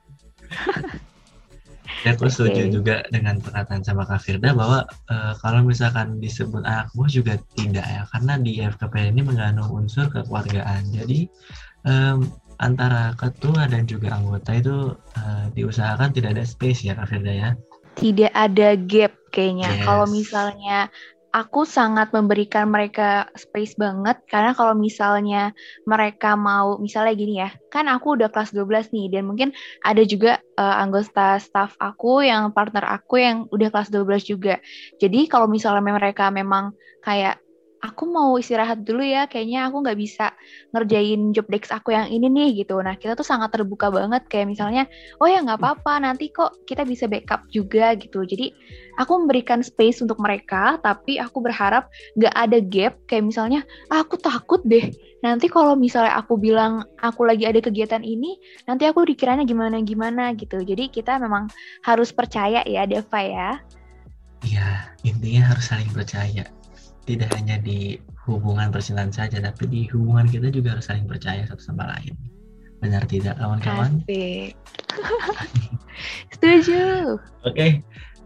Ya, 2.05 2.13
aku 2.13 2.29
setuju 2.29 2.69
juga 2.69 3.01
dengan 3.09 3.41
perkataan 3.41 3.81
sama 3.81 4.05
Kak 4.05 4.21
Firda 4.21 4.53
bahwa 4.53 4.85
uh, 5.09 5.33
kalau 5.41 5.65
misalkan 5.65 6.21
disebut 6.21 6.61
anak 6.61 6.93
buah 6.93 7.09
juga 7.09 7.41
tidak 7.57 7.89
ya, 7.89 8.05
karena 8.13 8.33
di 8.37 8.61
FKP 8.61 9.09
ini 9.09 9.25
mengandung 9.25 9.73
unsur 9.73 10.05
kekeluargaan. 10.13 10.93
Jadi 10.93 11.25
um, 11.81 12.29
antara 12.59 13.15
ketua 13.17 13.65
dan 13.69 13.87
juga 13.89 14.13
anggota 14.13 14.51
itu 14.53 14.93
uh, 14.93 15.45
diusahakan 15.53 16.13
tidak 16.13 16.37
ada 16.37 16.43
space 16.45 16.85
ya 16.85 16.93
Kak 16.97 17.09
Firda 17.09 17.33
ya. 17.33 17.49
Tidak 17.93 18.31
ada 18.33 18.73
gap 18.75 19.13
kayaknya. 19.29 19.69
Yes. 19.69 19.85
Kalau 19.85 20.05
misalnya 20.09 20.77
aku 21.33 21.65
sangat 21.65 22.13
memberikan 22.13 22.69
mereka 22.69 23.25
space 23.33 23.73
banget 23.73 24.21
karena 24.29 24.53
kalau 24.53 24.77
misalnya 24.77 25.49
mereka 25.89 26.37
mau 26.37 26.77
misalnya 26.77 27.13
gini 27.17 27.41
ya 27.41 27.49
kan 27.73 27.89
aku 27.89 28.21
udah 28.21 28.29
kelas 28.29 28.53
12 28.53 28.93
nih 28.93 29.17
dan 29.17 29.25
mungkin 29.25 29.49
ada 29.81 30.05
juga 30.05 30.37
uh, 30.61 30.77
anggota 30.77 31.41
staff 31.41 31.73
aku 31.81 32.21
yang 32.21 32.53
partner 32.53 32.85
aku 32.85 33.17
yang 33.17 33.49
udah 33.49 33.73
kelas 33.73 33.89
12 33.89 34.29
juga 34.29 34.61
jadi 35.01 35.25
kalau 35.25 35.49
misalnya 35.49 35.81
mereka 35.81 36.29
memang 36.29 36.77
kayak 37.01 37.42
aku 37.83 38.07
mau 38.07 38.39
istirahat 38.39 38.87
dulu 38.87 39.03
ya, 39.03 39.27
kayaknya 39.27 39.67
aku 39.67 39.83
nggak 39.83 39.99
bisa 39.99 40.31
ngerjain 40.71 41.35
job 41.35 41.43
desk 41.51 41.67
aku 41.75 41.91
yang 41.91 42.07
ini 42.07 42.31
nih 42.31 42.63
gitu. 42.63 42.79
Nah 42.79 42.95
kita 42.95 43.19
tuh 43.19 43.27
sangat 43.27 43.51
terbuka 43.51 43.91
banget 43.91 44.23
kayak 44.31 44.55
misalnya, 44.55 44.87
oh 45.19 45.27
ya 45.27 45.43
nggak 45.43 45.59
apa-apa, 45.59 45.99
nanti 45.99 46.31
kok 46.31 46.63
kita 46.63 46.87
bisa 46.87 47.11
backup 47.11 47.43
juga 47.51 47.91
gitu. 47.99 48.23
Jadi 48.23 48.55
aku 48.95 49.27
memberikan 49.27 49.59
space 49.59 49.99
untuk 49.99 50.15
mereka, 50.23 50.79
tapi 50.79 51.19
aku 51.19 51.43
berharap 51.43 51.91
nggak 52.15 52.31
ada 52.31 52.57
gap 52.63 52.93
kayak 53.11 53.27
misalnya, 53.27 53.67
ah, 53.91 53.99
aku 54.07 54.15
takut 54.15 54.63
deh. 54.63 54.87
Nanti 55.19 55.51
kalau 55.51 55.75
misalnya 55.75 56.15
aku 56.15 56.39
bilang 56.39 56.87
aku 57.03 57.27
lagi 57.27 57.43
ada 57.43 57.59
kegiatan 57.59 58.01
ini, 58.01 58.39
nanti 58.63 58.87
aku 58.87 59.03
dikiranya 59.03 59.43
gimana-gimana 59.43 60.31
gitu. 60.39 60.63
Jadi 60.63 60.87
kita 60.87 61.19
memang 61.19 61.51
harus 61.83 62.15
percaya 62.15 62.63
ya, 62.63 62.87
Deva 62.87 63.19
ya. 63.19 63.51
Iya, 64.43 64.91
intinya 65.07 65.55
harus 65.55 65.71
saling 65.71 65.87
percaya 65.95 66.43
tidak 67.03 67.31
hanya 67.35 67.59
di 67.59 67.99
hubungan 68.23 68.71
percintaan 68.71 69.11
saja, 69.11 69.43
tapi 69.43 69.67
di 69.67 69.81
hubungan 69.91 70.27
kita 70.27 70.47
juga 70.51 70.77
harus 70.77 70.87
saling 70.87 71.07
percaya 71.07 71.43
satu 71.43 71.59
sama 71.59 71.87
lain. 71.91 72.15
Benar 72.79 73.03
tidak, 73.07 73.39
kawan-kawan? 73.39 74.03
Setuju. 76.35 77.15
Oke, 77.43 77.51
okay, 77.51 77.71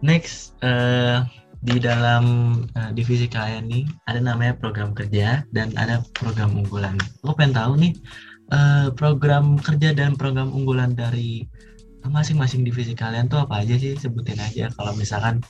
next 0.02 0.58
uh, 0.62 1.26
di 1.66 1.82
dalam 1.82 2.26
uh, 2.78 2.92
divisi 2.94 3.26
kalian 3.26 3.66
nih 3.66 3.90
ada 4.06 4.22
namanya 4.22 4.54
program 4.58 4.94
kerja 4.94 5.42
dan 5.54 5.74
ada 5.78 6.06
program 6.14 6.54
unggulan. 6.54 6.98
Lo 7.26 7.34
pengen 7.34 7.58
tahu 7.58 7.74
nih 7.82 7.94
uh, 8.54 8.94
program 8.94 9.58
kerja 9.58 9.94
dan 9.98 10.14
program 10.14 10.54
unggulan 10.54 10.94
dari 10.94 11.50
masing-masing 12.08 12.64
divisi 12.64 12.96
kalian 12.96 13.28
tuh 13.28 13.44
apa 13.44 13.66
aja 13.66 13.76
sih? 13.76 13.98
Sebutin 13.98 14.40
aja 14.40 14.72
kalau 14.78 14.96
misalkan 14.96 15.44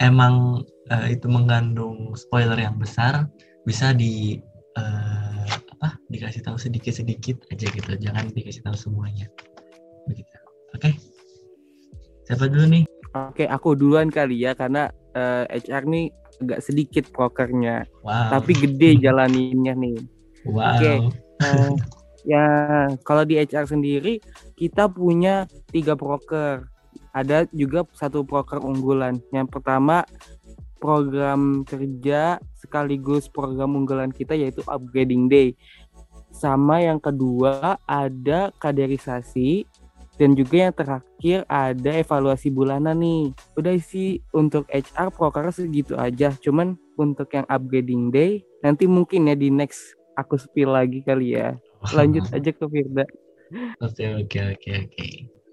emang 0.00 0.64
uh, 0.88 1.06
itu 1.08 1.26
mengandung 1.28 2.16
spoiler 2.16 2.56
yang 2.56 2.78
besar 2.80 3.28
bisa 3.68 3.92
di 3.92 4.40
uh, 4.78 5.46
apa 5.78 5.98
dikasih 6.08 6.42
tahu 6.46 6.56
sedikit 6.58 6.94
sedikit 6.94 7.42
aja 7.50 7.66
gitu 7.68 7.90
jangan 7.98 8.30
dikasih 8.32 8.62
tahu 8.64 8.76
semuanya 8.78 9.26
begitu 10.06 10.30
oke 10.74 10.80
okay? 10.80 10.92
siapa 12.26 12.48
dulu 12.48 12.64
nih 12.70 12.84
oke 13.14 13.34
okay, 13.36 13.46
aku 13.50 13.74
duluan 13.76 14.08
kali 14.08 14.42
ya 14.42 14.56
karena 14.56 14.88
uh, 15.14 15.44
eh, 15.50 15.60
HR 15.62 15.84
nih 15.86 16.06
agak 16.42 16.60
sedikit 16.64 17.04
prokernya 17.14 17.86
wow. 18.02 18.32
tapi 18.32 18.56
gede 18.56 18.98
jalaninnya 19.04 19.74
nih 19.76 19.98
wow. 20.48 20.74
oke 20.74 20.80
okay. 20.80 20.96
uh, 21.44 21.72
ya 22.22 22.44
kalau 23.02 23.26
di 23.26 23.38
HR 23.38 23.66
sendiri 23.66 24.22
kita 24.54 24.86
punya 24.90 25.46
tiga 25.70 25.94
broker 25.98 26.71
ada 27.12 27.44
juga 27.52 27.84
satu 27.92 28.24
proker 28.24 28.58
unggulan. 28.64 29.20
Yang 29.30 29.48
pertama 29.52 30.04
program 30.82 31.62
kerja 31.62 32.42
sekaligus 32.58 33.30
program 33.30 33.78
unggulan 33.78 34.10
kita 34.10 34.34
yaitu 34.34 34.64
upgrading 34.66 35.30
day. 35.30 35.54
Sama 36.32 36.82
yang 36.82 36.98
kedua 36.98 37.78
ada 37.86 38.50
kaderisasi 38.58 39.68
dan 40.16 40.34
juga 40.34 40.68
yang 40.68 40.74
terakhir 40.74 41.44
ada 41.46 41.90
evaluasi 41.94 42.48
bulanan 42.50 42.98
nih. 42.98 43.30
Udah 43.54 43.76
sih 43.78 44.24
untuk 44.34 44.66
HR 44.72 45.12
proker 45.14 45.52
segitu 45.54 45.94
aja. 45.94 46.34
Cuman 46.40 46.74
untuk 46.96 47.30
yang 47.32 47.46
upgrading 47.46 48.10
day 48.10 48.42
nanti 48.64 48.88
mungkin 48.88 49.28
ya 49.28 49.36
di 49.36 49.52
next 49.52 49.94
aku 50.16 50.40
spill 50.40 50.72
lagi 50.72 51.04
kali 51.04 51.36
ya. 51.36 51.54
Lanjut 51.94 52.26
aja 52.36 52.50
ke 52.50 52.64
Firda. 52.64 53.04
Oke 53.84 54.04
oke 54.08 54.38
oke 54.56 54.70
oke. 54.88 55.06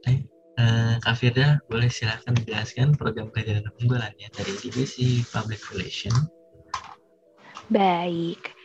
Eh, 0.07 0.17
Uh, 0.59 0.99
Kak 0.99 1.15
Firda, 1.23 1.63
boleh 1.71 1.87
silahkan 1.87 2.35
jelaskan 2.43 2.91
program 2.99 3.31
kerja 3.31 3.63
dan 3.63 3.71
unggulannya 3.79 4.27
dari 4.35 4.53
divisi 4.59 5.23
Public 5.31 5.63
Relation. 5.71 6.11
Baik. 7.71 8.59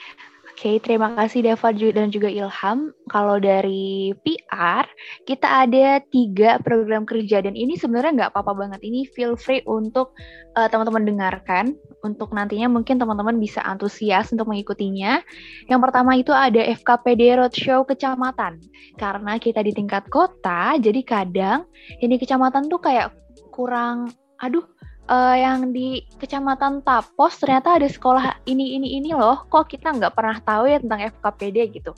Oke, 0.64 0.80
terima 0.80 1.12
kasih 1.12 1.44
Dava 1.44 1.76
dan 1.76 2.08
juga 2.08 2.26
Ilham. 2.26 2.88
Kalau 3.12 3.36
dari 3.36 4.16
PR, 4.24 4.88
kita 5.28 5.68
ada 5.68 6.00
tiga 6.08 6.56
program 6.62 7.04
kerja 7.04 7.44
dan 7.44 7.52
ini 7.52 7.76
sebenarnya 7.76 8.16
nggak 8.16 8.30
apa-apa 8.32 8.54
banget. 8.54 8.80
Ini 8.80 9.04
feel 9.12 9.36
free 9.36 9.60
untuk 9.68 10.16
uh, 10.56 10.64
teman-teman 10.70 11.04
dengarkan. 11.04 11.78
Untuk 12.04 12.37
nantinya 12.37 12.68
mungkin 12.68 13.00
teman-teman 13.00 13.40
bisa 13.40 13.64
antusias 13.64 14.28
untuk 14.28 14.52
mengikutinya. 14.52 15.25
Yang 15.73 15.80
pertama 15.80 16.12
itu 16.20 16.37
ada 16.37 16.61
FKPD 16.61 17.40
Roadshow 17.40 17.88
Kecamatan. 17.88 18.61
Karena 19.00 19.40
kita 19.40 19.64
di 19.64 19.73
tingkat 19.73 20.04
kota, 20.12 20.76
jadi 20.76 21.00
kadang 21.00 21.64
ini 22.04 22.20
kecamatan 22.20 22.68
tuh 22.68 22.78
kayak 22.84 23.16
kurang, 23.49 24.12
aduh 24.37 24.68
uh, 25.08 25.37
yang 25.37 25.73
di 25.73 26.04
kecamatan 26.20 26.84
Tapos 26.84 27.37
ternyata 27.40 27.76
ada 27.80 27.88
sekolah 27.88 28.44
ini 28.49 28.76
ini 28.76 29.00
ini 29.00 29.11
loh 29.12 29.44
kok 29.49 29.73
kita 29.73 29.92
nggak 29.96 30.12
pernah 30.12 30.38
tahu 30.44 30.64
ya 30.68 30.78
tentang 30.80 31.00
FKPD 31.16 31.56
gitu 31.80 31.92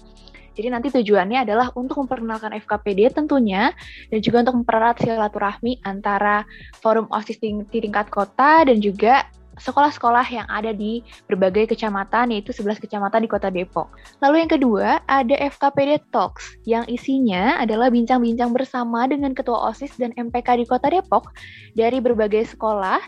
jadi 0.57 0.73
nanti 0.73 0.89
tujuannya 0.89 1.45
adalah 1.45 1.69
untuk 1.77 2.01
memperkenalkan 2.01 2.57
FKPD 2.65 3.13
tentunya 3.13 3.77
dan 4.09 4.19
juga 4.25 4.41
untuk 4.41 4.65
mempererat 4.65 4.97
silaturahmi 5.05 5.85
antara 5.85 6.49
forum 6.81 7.05
OSIS 7.13 7.37
di 7.45 7.79
tingkat 7.85 8.09
kota 8.09 8.65
dan 8.65 8.81
juga 8.81 9.29
sekolah-sekolah 9.57 10.27
yang 10.29 10.47
ada 10.49 10.73
di 10.73 11.01
berbagai 11.27 11.73
kecamatan, 11.73 12.33
yaitu 12.33 12.53
11 12.53 12.81
kecamatan 12.81 13.25
di 13.25 13.29
kota 13.31 13.49
Depok. 13.49 13.89
Lalu 14.21 14.47
yang 14.47 14.53
kedua, 14.53 15.01
ada 15.09 15.37
FKPD 15.37 16.13
Talks, 16.13 16.57
yang 16.69 16.85
isinya 16.87 17.57
adalah 17.61 17.89
bincang-bincang 17.89 18.53
bersama 18.53 19.09
dengan 19.09 19.33
Ketua 19.33 19.73
OSIS 19.73 19.97
dan 19.97 20.13
MPK 20.17 20.61
di 20.61 20.65
kota 20.69 20.93
Depok 20.93 21.33
dari 21.73 21.99
berbagai 22.01 22.53
sekolah, 22.53 23.01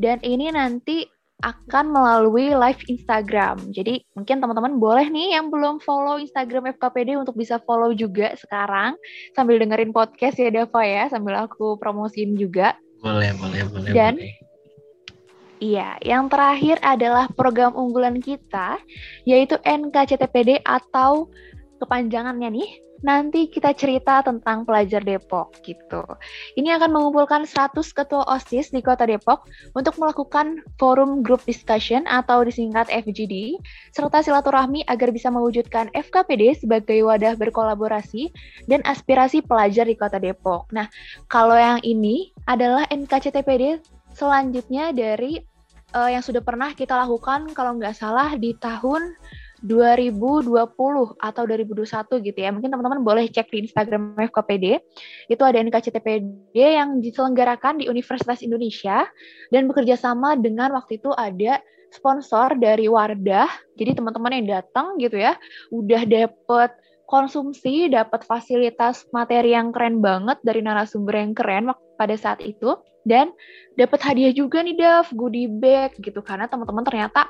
dan 0.00 0.18
ini 0.24 0.48
nanti 0.52 1.04
akan 1.42 1.90
melalui 1.90 2.54
live 2.54 2.78
Instagram. 2.86 3.58
Jadi 3.74 4.06
mungkin 4.14 4.38
teman-teman 4.38 4.78
boleh 4.78 5.10
nih 5.10 5.34
yang 5.34 5.50
belum 5.50 5.82
follow 5.82 6.22
Instagram 6.22 6.70
FKPD 6.78 7.18
untuk 7.18 7.34
bisa 7.34 7.58
follow 7.66 7.90
juga 7.90 8.30
sekarang 8.38 8.94
sambil 9.34 9.58
dengerin 9.58 9.90
podcast 9.90 10.38
ya 10.38 10.54
Dava 10.54 10.86
ya, 10.86 11.10
sambil 11.10 11.34
aku 11.42 11.76
promosiin 11.82 12.38
juga. 12.38 12.78
Boleh, 13.02 13.34
boleh, 13.34 13.66
boleh. 13.66 13.90
Dan 13.90 14.22
boleh 14.22 14.51
Iya, 15.62 15.94
yang 16.02 16.26
terakhir 16.26 16.82
adalah 16.82 17.30
program 17.30 17.78
unggulan 17.78 18.18
kita, 18.18 18.82
yaitu 19.22 19.54
NKCTPD 19.62 20.58
atau 20.66 21.30
kepanjangannya 21.78 22.50
nih. 22.50 22.70
Nanti 23.06 23.46
kita 23.46 23.70
cerita 23.74 24.26
tentang 24.26 24.66
pelajar 24.66 25.06
Depok 25.06 25.54
gitu. 25.62 26.02
Ini 26.58 26.78
akan 26.78 26.90
mengumpulkan 26.98 27.46
100 27.46 27.78
ketua 27.94 28.26
OSIS 28.26 28.74
di 28.74 28.82
Kota 28.82 29.06
Depok 29.06 29.46
untuk 29.74 30.02
melakukan 30.02 30.66
forum 30.82 31.22
group 31.22 31.46
discussion 31.46 32.06
atau 32.10 32.42
disingkat 32.42 32.90
FGD, 32.90 33.54
serta 33.94 34.22
silaturahmi 34.22 34.82
agar 34.90 35.14
bisa 35.14 35.30
mewujudkan 35.30 35.94
FKPD 35.94 36.58
sebagai 36.58 37.06
wadah 37.06 37.38
berkolaborasi 37.38 38.34
dan 38.66 38.82
aspirasi 38.82 39.46
pelajar 39.46 39.86
di 39.86 39.94
Kota 39.94 40.18
Depok. 40.18 40.70
Nah, 40.74 40.90
kalau 41.30 41.54
yang 41.54 41.78
ini 41.86 42.34
adalah 42.50 42.86
NKCTPD 42.90 43.78
selanjutnya 44.14 44.94
dari 44.94 45.51
uh, 45.94 46.10
yang 46.10 46.24
sudah 46.24 46.40
pernah 46.40 46.72
kita 46.72 46.96
lakukan 46.96 47.52
kalau 47.52 47.76
nggak 47.76 47.96
salah 47.96 48.34
di 48.36 48.56
tahun 48.56 49.16
2020 49.62 50.58
atau 51.22 51.42
2021 51.46 52.26
gitu 52.26 52.38
ya. 52.42 52.50
Mungkin 52.50 52.66
teman-teman 52.66 53.00
boleh 53.06 53.30
cek 53.30 53.46
di 53.54 53.70
Instagram 53.70 54.18
FKPD. 54.18 54.82
Itu 55.30 55.46
ada 55.46 55.62
NKCTPD 55.62 56.56
yang 56.58 56.98
diselenggarakan 56.98 57.78
di 57.78 57.86
Universitas 57.86 58.42
Indonesia 58.42 59.06
dan 59.54 59.70
bekerja 59.70 59.94
sama 59.94 60.34
dengan 60.34 60.74
waktu 60.74 60.98
itu 60.98 61.14
ada 61.14 61.62
sponsor 61.94 62.58
dari 62.58 62.90
Wardah. 62.90 63.48
Jadi 63.78 64.02
teman-teman 64.02 64.42
yang 64.42 64.60
datang 64.60 64.98
gitu 64.98 65.14
ya, 65.14 65.38
udah 65.70 66.02
dapet 66.10 66.74
konsumsi, 67.06 67.86
dapat 67.92 68.26
fasilitas 68.26 69.06
materi 69.14 69.54
yang 69.54 69.70
keren 69.70 70.02
banget 70.02 70.42
dari 70.42 70.64
narasumber 70.64 71.22
yang 71.22 71.36
keren 71.36 71.70
pada 72.00 72.16
saat 72.18 72.40
itu 72.42 72.74
dan 73.02 73.34
dapat 73.74 74.00
hadiah 74.04 74.32
juga 74.34 74.60
nih 74.60 74.76
Dav, 74.76 75.10
goodie 75.16 75.48
bag 75.48 75.96
gitu 75.98 76.20
karena 76.20 76.46
teman-teman 76.46 76.84
ternyata 76.84 77.26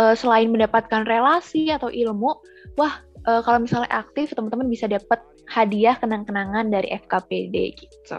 uh, 0.00 0.16
selain 0.16 0.48
mendapatkan 0.50 1.04
relasi 1.04 1.70
atau 1.70 1.92
ilmu, 1.92 2.34
wah 2.80 3.04
uh, 3.28 3.40
kalau 3.44 3.64
misalnya 3.64 3.90
aktif 3.92 4.32
teman-teman 4.32 4.68
bisa 4.68 4.88
dapat 4.88 5.20
hadiah 5.48 5.96
kenang-kenangan 6.00 6.72
dari 6.72 6.88
FKPD 7.04 7.56
gitu. 7.76 8.18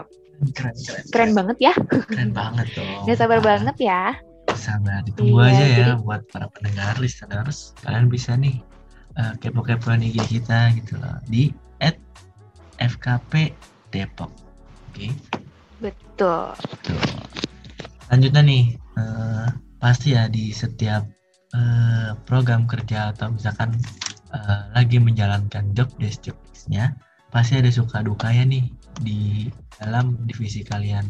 Keren, 0.52 0.76
keren, 0.76 1.04
keren, 1.10 1.30
banget 1.32 1.56
ya. 1.58 1.74
Keren 2.12 2.30
banget 2.36 2.68
dong. 2.76 3.08
Gak 3.08 3.18
sabar 3.18 3.40
banget 3.40 3.76
ya. 3.80 4.12
Sabar, 4.52 5.00
ditunggu 5.08 5.40
iya, 5.42 5.48
aja 5.48 5.64
ya 5.64 5.76
jadi... 5.76 5.92
buat 6.04 6.22
para 6.28 6.46
pendengar 6.52 6.94
listeners. 7.00 7.72
Kalian 7.80 8.12
bisa 8.12 8.36
nih 8.36 8.60
uh, 9.16 9.32
kepo-kepoan 9.40 10.04
IG 10.04 10.20
kita 10.28 10.76
gitu 10.76 11.00
loh 11.00 11.16
di 11.26 11.50
at 11.80 11.96
FKP 12.76 13.56
Depok. 13.88 14.28
Oke. 14.92 15.08
Okay. 15.08 15.10
Betul. 15.80 16.56
Lanjutnya 18.08 18.42
nih, 18.42 18.64
uh, 18.96 19.46
pasti 19.82 20.16
ya 20.16 20.30
di 20.30 20.50
setiap 20.54 21.04
uh, 21.52 22.16
program 22.24 22.64
kerja 22.64 23.12
atau 23.12 23.34
misalkan 23.34 23.76
uh, 24.32 24.72
lagi 24.72 24.96
menjalankan 24.96 25.74
job 25.76 25.90
desk 26.00 26.30
job 26.30 26.36
pasti 27.36 27.60
ada 27.60 27.68
suka 27.68 28.00
dukanya 28.00 28.48
nih 28.48 28.64
di 29.04 29.20
dalam 29.76 30.16
divisi 30.24 30.64
kalian. 30.64 31.04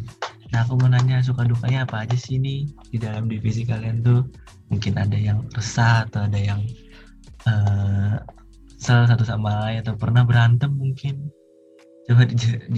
Nah, 0.51 0.67
aku 0.67 0.79
mau 0.79 0.91
nanya 0.91 1.23
suka 1.23 1.47
dukanya 1.47 1.87
apa 1.87 2.03
aja 2.03 2.19
sih 2.19 2.39
nih 2.39 2.67
di 2.91 2.99
dalam 2.99 3.31
divisi 3.31 3.63
kalian 3.63 4.03
tuh? 4.03 4.27
Mungkin 4.71 4.99
ada 4.99 5.15
yang 5.15 5.47
resah 5.55 6.07
atau 6.07 6.27
ada 6.27 6.39
yang 6.39 6.61
uh, 7.47 8.19
salah 8.79 9.07
satu 9.07 9.23
sama 9.23 9.67
lain 9.67 9.87
atau 9.87 9.95
pernah 9.95 10.27
berantem 10.27 10.71
mungkin 10.75 11.31
coba 12.07 12.23
di, 12.27 12.37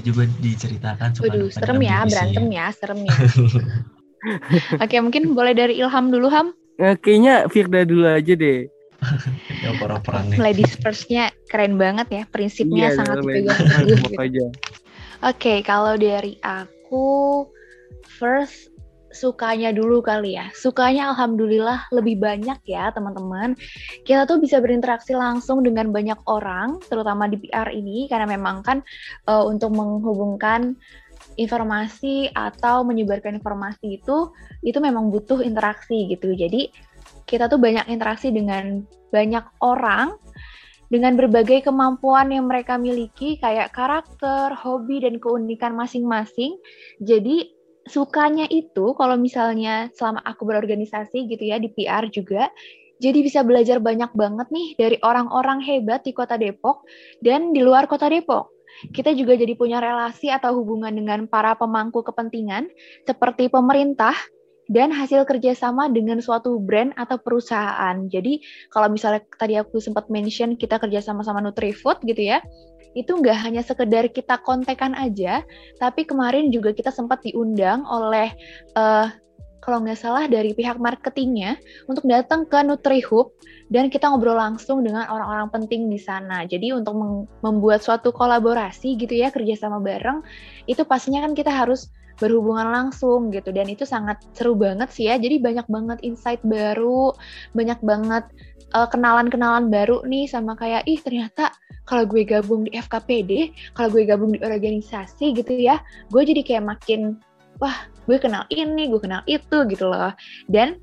coba 0.08 0.22
diceritakan 0.40 1.08
suka 1.12 1.28
Waduh, 1.28 1.50
serem 1.52 1.78
ya 1.84 1.98
berantem 2.08 2.44
ya, 2.48 2.66
serem 2.72 2.98
ya. 3.04 3.14
Oke 4.82 4.96
mungkin 4.98 5.36
boleh 5.36 5.54
dari 5.54 5.78
Ilham 5.78 6.10
dulu 6.10 6.26
Ham. 6.32 6.56
Eh, 6.78 6.94
kayaknya 6.98 7.46
Firda 7.50 7.86
dulu 7.86 8.08
aja 8.08 8.34
deh. 8.34 8.66
Ladies 10.42 10.74
firstnya 10.82 11.30
keren 11.46 11.78
banget 11.78 12.06
ya 12.10 12.22
prinsipnya 12.26 12.90
iya, 12.90 12.98
sangat 12.98 13.22
dipegang 13.22 13.86
gitu. 13.86 14.46
oke 15.22 15.54
kalau 15.62 15.94
dari 15.94 16.34
aku 16.42 17.46
first 18.02 18.74
sukanya 19.12 19.72
dulu 19.72 20.04
kali 20.04 20.36
ya. 20.36 20.52
Sukanya 20.52 21.12
alhamdulillah 21.12 21.88
lebih 21.92 22.20
banyak 22.20 22.60
ya 22.68 22.92
teman-teman. 22.92 23.56
Kita 24.04 24.28
tuh 24.28 24.40
bisa 24.40 24.60
berinteraksi 24.60 25.16
langsung 25.16 25.64
dengan 25.64 25.90
banyak 25.90 26.18
orang, 26.28 26.80
terutama 26.86 27.28
di 27.28 27.40
PR 27.40 27.72
ini 27.72 28.06
karena 28.06 28.28
memang 28.28 28.60
kan 28.64 28.78
uh, 29.28 29.44
untuk 29.44 29.72
menghubungkan 29.72 30.76
informasi 31.38 32.34
atau 32.34 32.82
menyebarkan 32.82 33.38
informasi 33.38 34.02
itu 34.02 34.34
itu 34.66 34.78
memang 34.82 35.10
butuh 35.10 35.40
interaksi 35.40 36.10
gitu. 36.10 36.34
Jadi 36.34 36.70
kita 37.24 37.46
tuh 37.46 37.60
banyak 37.60 37.86
interaksi 37.88 38.32
dengan 38.34 38.82
banyak 39.12 39.44
orang 39.64 40.16
dengan 40.88 41.20
berbagai 41.20 41.68
kemampuan 41.68 42.32
yang 42.32 42.48
mereka 42.48 42.80
miliki 42.80 43.36
kayak 43.36 43.76
karakter, 43.76 44.56
hobi 44.56 45.04
dan 45.04 45.20
keunikan 45.20 45.76
masing-masing. 45.76 46.56
Jadi 47.04 47.57
sukanya 47.88 48.46
itu 48.48 48.94
kalau 48.94 49.16
misalnya 49.16 49.88
selama 49.96 50.20
aku 50.22 50.44
berorganisasi 50.44 51.26
gitu 51.26 51.44
ya 51.48 51.56
di 51.58 51.72
PR 51.72 52.06
juga 52.12 52.52
jadi 52.98 53.22
bisa 53.22 53.46
belajar 53.46 53.78
banyak 53.78 54.10
banget 54.14 54.50
nih 54.50 54.68
dari 54.74 54.96
orang-orang 55.06 55.62
hebat 55.62 56.02
di 56.02 56.10
Kota 56.10 56.34
Depok 56.34 56.82
dan 57.22 57.54
di 57.54 57.62
luar 57.62 57.86
Kota 57.86 58.10
Depok. 58.10 58.50
Kita 58.90 59.10
juga 59.14 59.34
jadi 59.34 59.58
punya 59.58 59.82
relasi 59.82 60.30
atau 60.30 60.54
hubungan 60.62 60.94
dengan 60.94 61.26
para 61.26 61.54
pemangku 61.54 62.02
kepentingan 62.02 62.70
seperti 63.06 63.50
pemerintah 63.50 64.14
dan 64.68 64.92
hasil 64.92 65.24
kerjasama 65.24 65.88
dengan 65.88 66.20
suatu 66.20 66.60
brand 66.60 66.92
atau 66.94 67.16
perusahaan. 67.18 67.96
Jadi 68.06 68.44
kalau 68.70 68.92
misalnya 68.92 69.24
tadi 69.34 69.56
aku 69.56 69.80
sempat 69.80 70.12
mention 70.12 70.54
kita 70.54 70.76
kerjasama 70.78 71.24
sama 71.24 71.40
Nutrifood 71.40 72.04
gitu 72.04 72.34
ya, 72.34 72.38
itu 72.96 73.12
nggak 73.16 73.38
hanya 73.44 73.62
sekedar 73.64 74.08
kita 74.08 74.40
kontekan 74.40 74.96
aja, 74.96 75.44
tapi 75.76 76.04
kemarin 76.08 76.48
juga 76.48 76.72
kita 76.72 76.92
sempat 76.92 77.24
diundang 77.24 77.84
oleh 77.84 78.32
uh, 78.76 79.12
kalau 79.58 79.84
nggak 79.84 80.00
salah 80.00 80.24
dari 80.24 80.56
pihak 80.56 80.80
marketingnya 80.80 81.60
untuk 81.90 82.08
datang 82.08 82.48
ke 82.48 82.56
NutriHub 82.64 83.34
dan 83.68 83.92
kita 83.92 84.08
ngobrol 84.08 84.40
langsung 84.40 84.80
dengan 84.80 85.04
orang-orang 85.04 85.52
penting 85.52 85.92
di 85.92 86.00
sana. 86.00 86.48
Jadi 86.48 86.72
untuk 86.72 86.96
membuat 87.44 87.84
suatu 87.84 88.08
kolaborasi 88.08 88.96
gitu 88.96 89.12
ya 89.12 89.28
kerjasama 89.28 89.76
bareng 89.84 90.24
itu 90.64 90.80
pastinya 90.88 91.20
kan 91.20 91.36
kita 91.36 91.52
harus 91.52 91.92
berhubungan 92.18 92.66
langsung 92.74 93.30
gitu 93.30 93.54
dan 93.54 93.70
itu 93.70 93.86
sangat 93.86 94.18
seru 94.34 94.58
banget 94.58 94.90
sih 94.90 95.06
ya. 95.06 95.20
Jadi 95.20 95.38
banyak 95.38 95.66
banget 95.70 95.98
insight 96.02 96.42
baru, 96.42 97.14
banyak 97.54 97.78
banget 97.84 98.24
uh, 98.74 98.88
kenalan-kenalan 98.88 99.72
baru 99.72 100.04
nih 100.04 100.28
sama 100.28 100.56
kayak 100.58 100.84
ih 100.84 101.00
ternyata 101.00 101.52
kalau 101.88 102.04
gue 102.04 102.20
gabung 102.20 102.68
di 102.68 102.76
FKPD, 102.76 103.56
kalau 103.72 103.88
gue 103.88 104.04
gabung 104.04 104.36
di 104.36 104.40
organisasi 104.44 105.32
gitu 105.32 105.56
ya, 105.56 105.80
gue 106.12 106.20
jadi 106.20 106.44
kayak 106.44 106.64
makin 106.68 107.16
wah 107.64 107.88
gue 108.04 108.20
kenal 108.20 108.44
ini, 108.52 108.92
gue 108.92 109.00
kenal 109.00 109.24
itu 109.24 109.64
gitu 109.72 109.88
loh. 109.88 110.12
Dan 110.52 110.76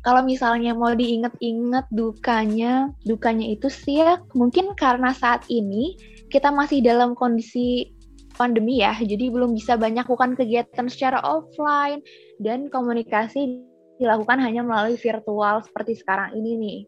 kalau 0.00 0.24
misalnya 0.24 0.72
mau 0.72 0.96
diinget-inget 0.96 1.84
dukanya, 1.92 2.88
dukanya 3.04 3.52
itu 3.52 3.68
sih 3.68 4.00
ya 4.04 4.20
mungkin 4.36 4.72
karena 4.76 5.12
saat 5.12 5.44
ini 5.48 5.96
kita 6.28 6.52
masih 6.52 6.80
dalam 6.84 7.12
kondisi 7.12 7.92
pandemi 8.34 8.80
ya, 8.80 8.96
jadi 8.96 9.30
belum 9.30 9.54
bisa 9.54 9.76
banyak 9.76 10.08
lakukan 10.08 10.34
kegiatan 10.34 10.88
secara 10.88 11.20
offline 11.22 12.02
dan 12.42 12.66
komunikasi 12.72 13.62
dilakukan 14.00 14.42
hanya 14.42 14.66
melalui 14.66 14.98
virtual 14.98 15.62
seperti 15.62 15.98
sekarang 15.98 16.34
ini 16.34 16.50
nih. 16.58 16.80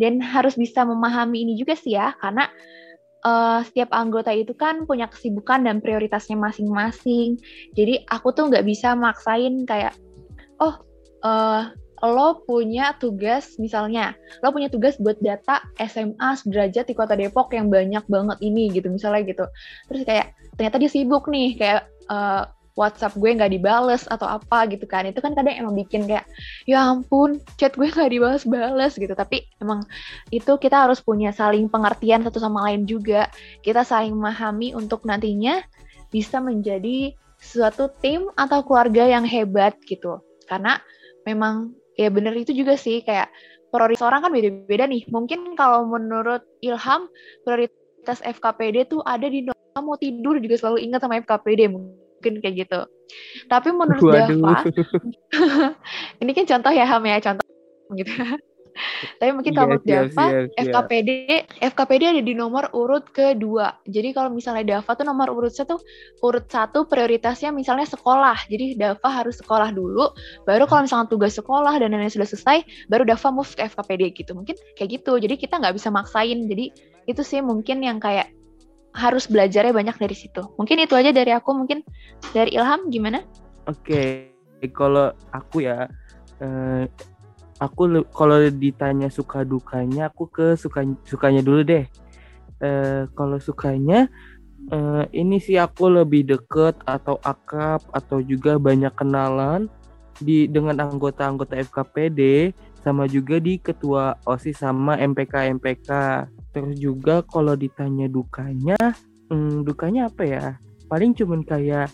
Dan 0.00 0.20
harus 0.22 0.56
bisa 0.56 0.84
memahami 0.84 1.44
ini 1.44 1.52
juga 1.58 1.76
sih 1.76 1.96
ya, 1.96 2.14
karena 2.18 2.48
uh, 3.26 3.60
setiap 3.64 3.92
anggota 3.92 4.32
itu 4.32 4.56
kan 4.56 4.88
punya 4.88 5.08
kesibukan 5.08 5.64
dan 5.64 5.84
prioritasnya 5.84 6.38
masing-masing. 6.38 7.36
Jadi 7.76 8.08
aku 8.08 8.32
tuh 8.32 8.48
nggak 8.48 8.64
bisa 8.64 8.96
maksain 8.96 9.68
kayak, 9.68 9.92
oh 10.62 10.80
uh, 11.26 11.70
lo 12.06 12.46
punya 12.46 12.94
tugas 12.94 13.58
misalnya 13.58 14.14
lo 14.46 14.54
punya 14.54 14.70
tugas 14.70 14.94
buat 15.02 15.18
data 15.18 15.58
SMA 15.82 16.38
sederajat 16.38 16.86
di 16.86 16.94
kota 16.94 17.18
Depok 17.18 17.50
yang 17.50 17.66
banyak 17.66 18.06
banget 18.06 18.38
ini 18.38 18.70
gitu 18.70 18.86
misalnya 18.86 19.26
gitu 19.26 19.44
terus 19.90 20.02
kayak 20.06 20.30
ternyata 20.54 20.78
dia 20.78 20.90
sibuk 20.90 21.26
nih 21.26 21.58
kayak 21.58 21.90
uh, 22.06 22.46
WhatsApp 22.78 23.18
gue 23.18 23.34
nggak 23.34 23.50
dibales 23.50 24.06
atau 24.06 24.30
apa 24.30 24.70
gitu 24.70 24.86
kan. 24.86 25.02
Itu 25.10 25.18
kan 25.18 25.34
kadang 25.34 25.58
emang 25.58 25.74
bikin 25.74 26.06
kayak 26.06 26.30
ya 26.70 26.86
ampun 26.94 27.42
chat 27.58 27.74
gue 27.74 27.90
nggak 27.90 28.14
dibales-bales 28.14 28.94
gitu. 28.94 29.10
Tapi 29.18 29.42
emang 29.58 29.82
itu 30.30 30.54
kita 30.54 30.86
harus 30.86 31.02
punya 31.02 31.34
saling 31.34 31.66
pengertian 31.66 32.22
satu 32.22 32.38
sama 32.38 32.70
lain 32.70 32.86
juga. 32.86 33.26
Kita 33.66 33.82
saling 33.82 34.14
memahami 34.14 34.78
untuk 34.78 35.02
nantinya 35.02 35.58
bisa 36.14 36.38
menjadi 36.38 37.18
suatu 37.42 37.90
tim 37.98 38.30
atau 38.38 38.62
keluarga 38.62 39.10
yang 39.10 39.26
hebat 39.26 39.74
gitu. 39.82 40.22
Karena 40.46 40.78
memang 41.26 41.74
ya 41.98 42.14
bener 42.14 42.38
itu 42.38 42.54
juga 42.54 42.78
sih 42.78 43.02
kayak 43.02 43.26
prioritas 43.74 44.06
orang 44.06 44.22
kan 44.22 44.30
beda-beda 44.30 44.86
nih. 44.86 45.02
Mungkin 45.10 45.58
kalau 45.58 45.82
menurut 45.90 46.46
Ilham 46.62 47.10
prioritas 47.42 48.22
FKPD 48.22 48.86
tuh 48.86 49.02
ada 49.02 49.26
di 49.26 49.50
mau 49.78 49.94
tidur 49.94 50.42
juga 50.42 50.58
selalu 50.58 50.90
ingat 50.90 51.06
sama 51.06 51.22
FKPD 51.22 51.70
mungkin 51.70 52.07
kayak 52.20 52.68
gitu. 52.68 52.80
Tapi 53.48 53.68
menurut 53.72 54.02
Waduh. 54.04 54.36
Dava, 54.36 54.54
ini 56.22 56.30
kan 56.36 56.44
contoh 56.44 56.72
ya 56.72 56.84
Ham 56.84 57.04
ya 57.08 57.18
contoh 57.22 57.44
gitu. 57.96 58.12
Tapi 59.18 59.34
mungkin 59.34 59.58
kalau 59.58 59.74
menurut 59.74 59.86
iya, 59.90 60.06
Dava, 60.06 60.26
FKPD 60.54 61.10
FKPD 61.58 62.02
ada 62.14 62.22
di 62.22 62.34
nomor 62.34 62.70
urut 62.70 63.10
kedua. 63.10 63.74
Jadi 63.90 64.14
kalau 64.14 64.30
misalnya 64.30 64.78
Dava 64.78 64.94
tuh 64.94 65.02
nomor 65.02 65.34
urut 65.34 65.50
satu, 65.50 65.82
urut 66.22 66.46
satu 66.46 66.86
prioritasnya 66.86 67.50
misalnya 67.50 67.90
sekolah. 67.90 68.46
Jadi 68.46 68.78
Dava 68.78 69.08
harus 69.10 69.42
sekolah 69.42 69.74
dulu, 69.74 70.14
baru 70.46 70.70
kalau 70.70 70.86
misalnya 70.86 71.10
tugas 71.10 71.34
sekolah 71.34 71.74
dan 71.82 71.90
lain-lain 71.90 72.12
sudah 72.12 72.28
selesai, 72.28 72.62
baru 72.86 73.02
Dava 73.02 73.28
move 73.34 73.50
ke 73.50 73.66
FKPD 73.66 74.14
gitu. 74.14 74.38
Mungkin 74.38 74.54
kayak 74.78 75.02
gitu. 75.02 75.18
Jadi 75.18 75.34
kita 75.34 75.58
nggak 75.58 75.74
bisa 75.74 75.90
maksain. 75.90 76.46
Jadi 76.46 76.70
itu 77.10 77.22
sih 77.24 77.42
mungkin 77.42 77.82
yang 77.82 77.98
kayak 77.98 78.30
harus 78.96 79.28
belajarnya 79.28 79.72
banyak 79.74 79.96
dari 79.96 80.16
situ. 80.16 80.42
Mungkin 80.56 80.80
itu 80.82 80.94
aja 80.96 81.10
dari 81.12 81.32
aku. 81.34 81.54
Mungkin 81.54 81.84
dari 82.32 82.56
Ilham 82.56 82.88
gimana? 82.88 83.24
Oke, 83.68 84.32
okay. 84.60 84.68
kalau 84.72 85.12
aku 85.32 85.68
ya, 85.68 85.86
uh, 86.40 86.84
aku 87.58 88.06
kalau 88.14 88.38
ditanya 88.54 89.10
suka 89.10 89.42
dukanya 89.42 90.10
aku 90.10 90.30
ke 90.30 90.54
suka 90.54 90.86
sukanya 91.04 91.42
dulu 91.42 91.66
deh 91.66 91.84
uh, 92.62 93.10
kalau 93.18 93.38
sukanya 93.42 94.06
uh, 94.70 95.04
ini 95.10 95.42
sih 95.42 95.58
aku 95.58 95.90
lebih 95.90 96.26
deket 96.26 96.78
atau 96.86 97.18
akrab 97.26 97.82
atau 97.90 98.22
juga 98.22 98.56
banyak 98.56 98.94
kenalan 98.94 99.66
di 100.18 100.50
dengan 100.50 100.82
anggota-anggota 100.82 101.58
FKPD 101.62 102.50
sama 102.82 103.10
juga 103.10 103.42
di 103.42 103.58
ketua 103.58 104.16
OSIS 104.24 104.62
sama 104.62 104.96
MPK 104.96 105.54
MPK 105.58 105.90
terus 106.54 106.74
juga 106.80 107.20
kalau 107.26 107.54
ditanya 107.54 108.08
dukanya 108.08 108.78
hmm, 109.28 109.64
dukanya 109.64 110.08
apa 110.08 110.22
ya? 110.24 110.44
Paling 110.88 111.12
cuman 111.12 111.44
kayak 111.44 111.92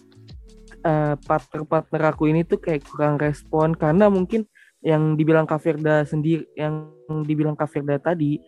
uh, 0.86 1.14
partner-partner 1.18 2.02
aku 2.14 2.30
ini 2.30 2.46
tuh 2.46 2.62
kayak 2.62 2.86
kurang 2.86 3.18
respon. 3.18 3.74
Karena 3.74 4.06
mungkin 4.06 4.46
yang 4.84 5.18
dibilang 5.18 5.48
Kak 5.48 5.60
Firda 5.64 6.06
sendiri 6.06 6.46
yang 6.54 6.92
dibilang 7.24 7.56
Kak 7.58 7.72
Firda 7.72 7.98
tadi 7.98 8.38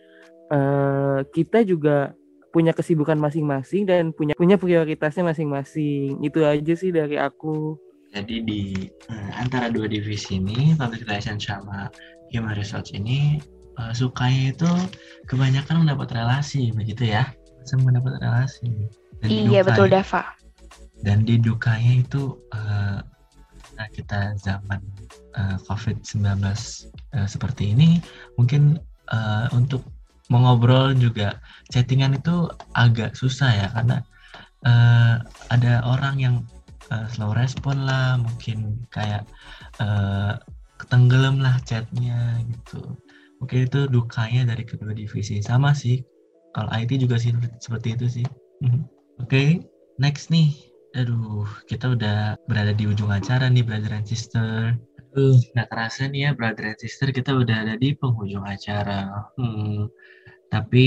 uh, 0.53 1.25
kita 1.33 1.65
juga 1.67 2.13
punya 2.55 2.73
kesibukan 2.73 3.21
masing-masing 3.21 3.85
dan 3.85 4.17
punya 4.17 4.33
punya 4.39 4.57
prioritasnya 4.57 5.27
masing-masing. 5.27 6.23
Itu 6.23 6.47
aja 6.47 6.75
sih 6.79 6.95
dari 6.95 7.19
aku. 7.19 7.77
Jadi 8.15 8.37
di 8.47 8.63
uh, 9.11 9.31
antara 9.37 9.69
dua 9.69 9.91
divisi 9.91 10.39
ini 10.39 10.73
public 10.79 11.05
relations 11.05 11.45
sama 11.45 11.91
human 12.31 12.55
research 12.59 12.93
ini 12.93 13.39
uh, 13.79 13.93
sukanya 13.93 14.53
itu 14.55 14.71
kebanyakan 15.31 15.87
mendapat 15.87 16.17
relasi 16.17 16.73
begitu 16.73 17.13
ya? 17.13 17.31
Sama 17.67 17.91
mendapat 17.91 18.19
relasi. 18.23 18.91
Dan 19.23 19.29
iya 19.31 19.61
betul 19.67 19.91
Dava. 19.91 20.23
Dan 21.05 21.29
di 21.29 21.37
dukanya 21.37 22.03
itu 22.03 22.41
uh, 22.57 23.01
kita 23.93 24.33
zaman 24.41 24.81
uh, 25.37 25.61
COVID-19 25.69 26.41
uh, 26.41 27.29
seperti 27.29 27.77
ini, 27.77 28.01
mungkin 28.41 28.81
uh, 29.13 29.47
untuk 29.53 29.85
mengobrol 30.33 30.97
juga 30.97 31.39
chattingan 31.71 32.19
itu 32.19 32.51
agak 32.75 33.15
susah 33.15 33.51
ya 33.53 33.69
karena 33.71 34.03
uh, 34.67 35.23
ada 35.55 35.85
orang 35.87 36.17
yang 36.19 36.37
uh, 36.91 37.07
slow 37.13 37.37
respon 37.37 37.87
lah, 37.87 38.19
mungkin 38.19 38.81
kayak 38.91 39.23
uh, 39.79 40.41
ketenggelam 40.77 41.41
lah 41.41 41.57
chatnya 41.65 42.41
gitu. 42.47 42.97
Mungkin 43.41 43.69
itu 43.69 43.89
dukanya 43.89 44.53
dari 44.55 44.65
kedua 44.65 44.97
divisi 44.97 45.41
sama 45.45 45.77
sih. 45.77 46.01
Kalau 46.57 46.73
IT 46.73 46.97
juga 46.97 47.21
sih 47.21 47.37
seperti 47.61 47.89
itu 47.97 48.07
sih. 48.09 48.27
Oke, 48.65 48.81
okay, 49.21 49.49
next 50.01 50.33
nih 50.33 50.53
Aduh, 50.97 51.45
kita 51.69 51.93
udah 51.93 52.41
berada 52.49 52.73
di 52.73 52.89
ujung 52.89 53.13
acara 53.13 53.53
nih, 53.53 53.61
brother 53.61 53.93
and 53.93 54.09
sister. 54.09 54.73
Aduh, 55.13 55.37
nggak 55.53 55.69
kerasa 55.69 56.09
nih 56.09 56.21
ya, 56.25 56.31
brother 56.33 56.73
and 56.73 56.81
sister, 56.81 57.13
kita 57.13 57.37
udah 57.37 57.69
ada 57.69 57.75
di 57.77 57.93
penghujung 57.93 58.49
acara. 58.49 59.29
Hmm, 59.37 59.93
tapi 60.49 60.87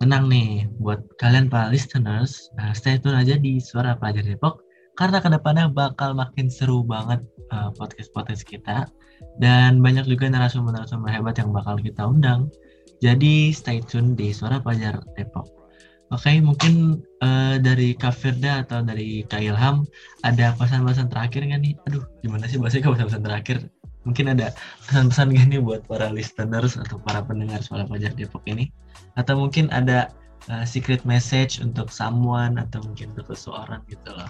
tenang 0.00 0.32
nih, 0.32 0.64
buat 0.80 1.04
kalian 1.20 1.52
para 1.52 1.68
listeners, 1.68 2.48
nah 2.56 2.72
stay 2.72 2.96
tune 2.96 3.20
aja 3.20 3.36
di 3.36 3.60
Suara 3.60 3.92
Pelajar 4.00 4.24
Depok, 4.24 4.64
karena 4.96 5.20
ke 5.20 5.28
depannya 5.28 5.68
bakal 5.68 6.16
makin 6.16 6.48
seru 6.48 6.80
banget 6.80 7.20
uh, 7.52 7.74
podcast-podcast 7.76 8.46
kita, 8.46 8.88
dan 9.42 9.82
banyak 9.82 10.06
juga 10.08 10.30
narasumber-narasumber 10.30 11.10
hebat 11.10 11.36
yang 11.36 11.50
bakal 11.50 11.76
kita 11.80 12.06
undang. 12.06 12.48
Jadi 13.02 13.52
stay 13.52 13.82
tune 13.84 14.16
di 14.16 14.32
Suara 14.32 14.62
Pelajar 14.62 15.02
Depok. 15.18 15.44
Oke, 16.12 16.30
okay, 16.30 16.36
mungkin 16.38 17.02
uh, 17.24 17.58
dari 17.58 17.96
Kak 17.96 18.14
Firda 18.14 18.62
atau 18.62 18.84
dari 18.84 19.26
Kak 19.26 19.40
Ilham 19.40 19.82
ada 20.22 20.54
pesan-pesan 20.54 21.10
terakhir 21.10 21.42
nggak 21.42 21.60
nih? 21.64 21.74
Aduh, 21.90 22.04
gimana 22.22 22.46
sih 22.46 22.60
bahasanya 22.60 22.92
pesan-pesan 22.94 23.24
terakhir? 23.24 23.58
Mungkin 24.04 24.36
ada 24.36 24.52
pesan-pesan 24.84 25.32
gak 25.32 25.46
nih 25.48 25.60
buat 25.64 25.82
para 25.88 26.12
listeners 26.12 26.76
atau 26.76 27.00
para 27.00 27.24
pendengar 27.24 27.64
suara 27.64 27.88
pelajar 27.88 28.12
Depok 28.12 28.44
ini? 28.44 28.68
Atau 29.16 29.40
mungkin 29.40 29.72
ada 29.72 30.12
uh, 30.52 30.62
secret 30.68 31.02
message 31.08 31.58
untuk 31.58 31.88
someone 31.88 32.60
atau 32.60 32.84
mungkin 32.84 33.16
untuk 33.16 33.32
seseorang 33.32 33.80
gitu 33.88 34.12
loh? 34.12 34.28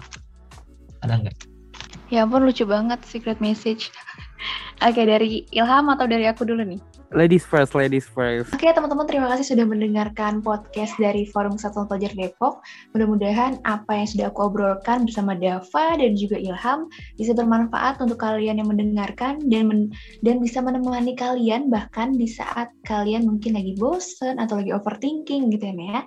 Ada 1.03 1.27
nggak? 1.27 1.54
Ya 2.13 2.21
ampun 2.21 2.45
lucu 2.45 2.69
banget 2.69 3.01
secret 3.01 3.41
message. 3.41 3.89
Oke, 4.85 5.01
dari 5.07 5.47
Ilham 5.49 5.89
atau 5.89 6.05
dari 6.05 6.29
aku 6.29 6.45
dulu 6.45 6.61
nih? 6.61 6.77
Ladies 7.15 7.47
first, 7.47 7.71
ladies 7.77 8.03
first. 8.11 8.51
Oke 8.51 8.67
teman-teman, 8.75 9.07
terima 9.07 9.31
kasih 9.31 9.55
sudah 9.55 9.63
mendengarkan 9.63 10.43
podcast 10.43 10.97
dari 10.99 11.23
Forum 11.29 11.55
Satuan 11.55 11.87
Pelajar 11.87 12.11
Depok. 12.11 12.59
Mudah-mudahan 12.91 13.61
apa 13.63 13.93
yang 13.95 14.09
sudah 14.09 14.25
aku 14.33 14.51
obrolkan 14.51 15.07
bersama 15.07 15.37
Dava 15.37 15.95
dan 15.95 16.11
juga 16.17 16.35
Ilham 16.35 16.91
bisa 17.15 17.31
bermanfaat 17.31 18.03
untuk 18.03 18.19
kalian 18.19 18.59
yang 18.59 18.67
mendengarkan 18.67 19.39
dan 19.47 19.69
men 19.69 19.81
dan 20.27 20.43
bisa 20.43 20.59
menemani 20.59 21.15
kalian 21.15 21.71
bahkan 21.71 22.17
di 22.17 22.27
saat 22.27 22.73
kalian 22.83 23.23
mungkin 23.29 23.55
lagi 23.55 23.77
bosen 23.79 24.35
atau 24.41 24.59
lagi 24.59 24.75
overthinking 24.75 25.53
gitu 25.55 25.71
ya. 25.71 26.03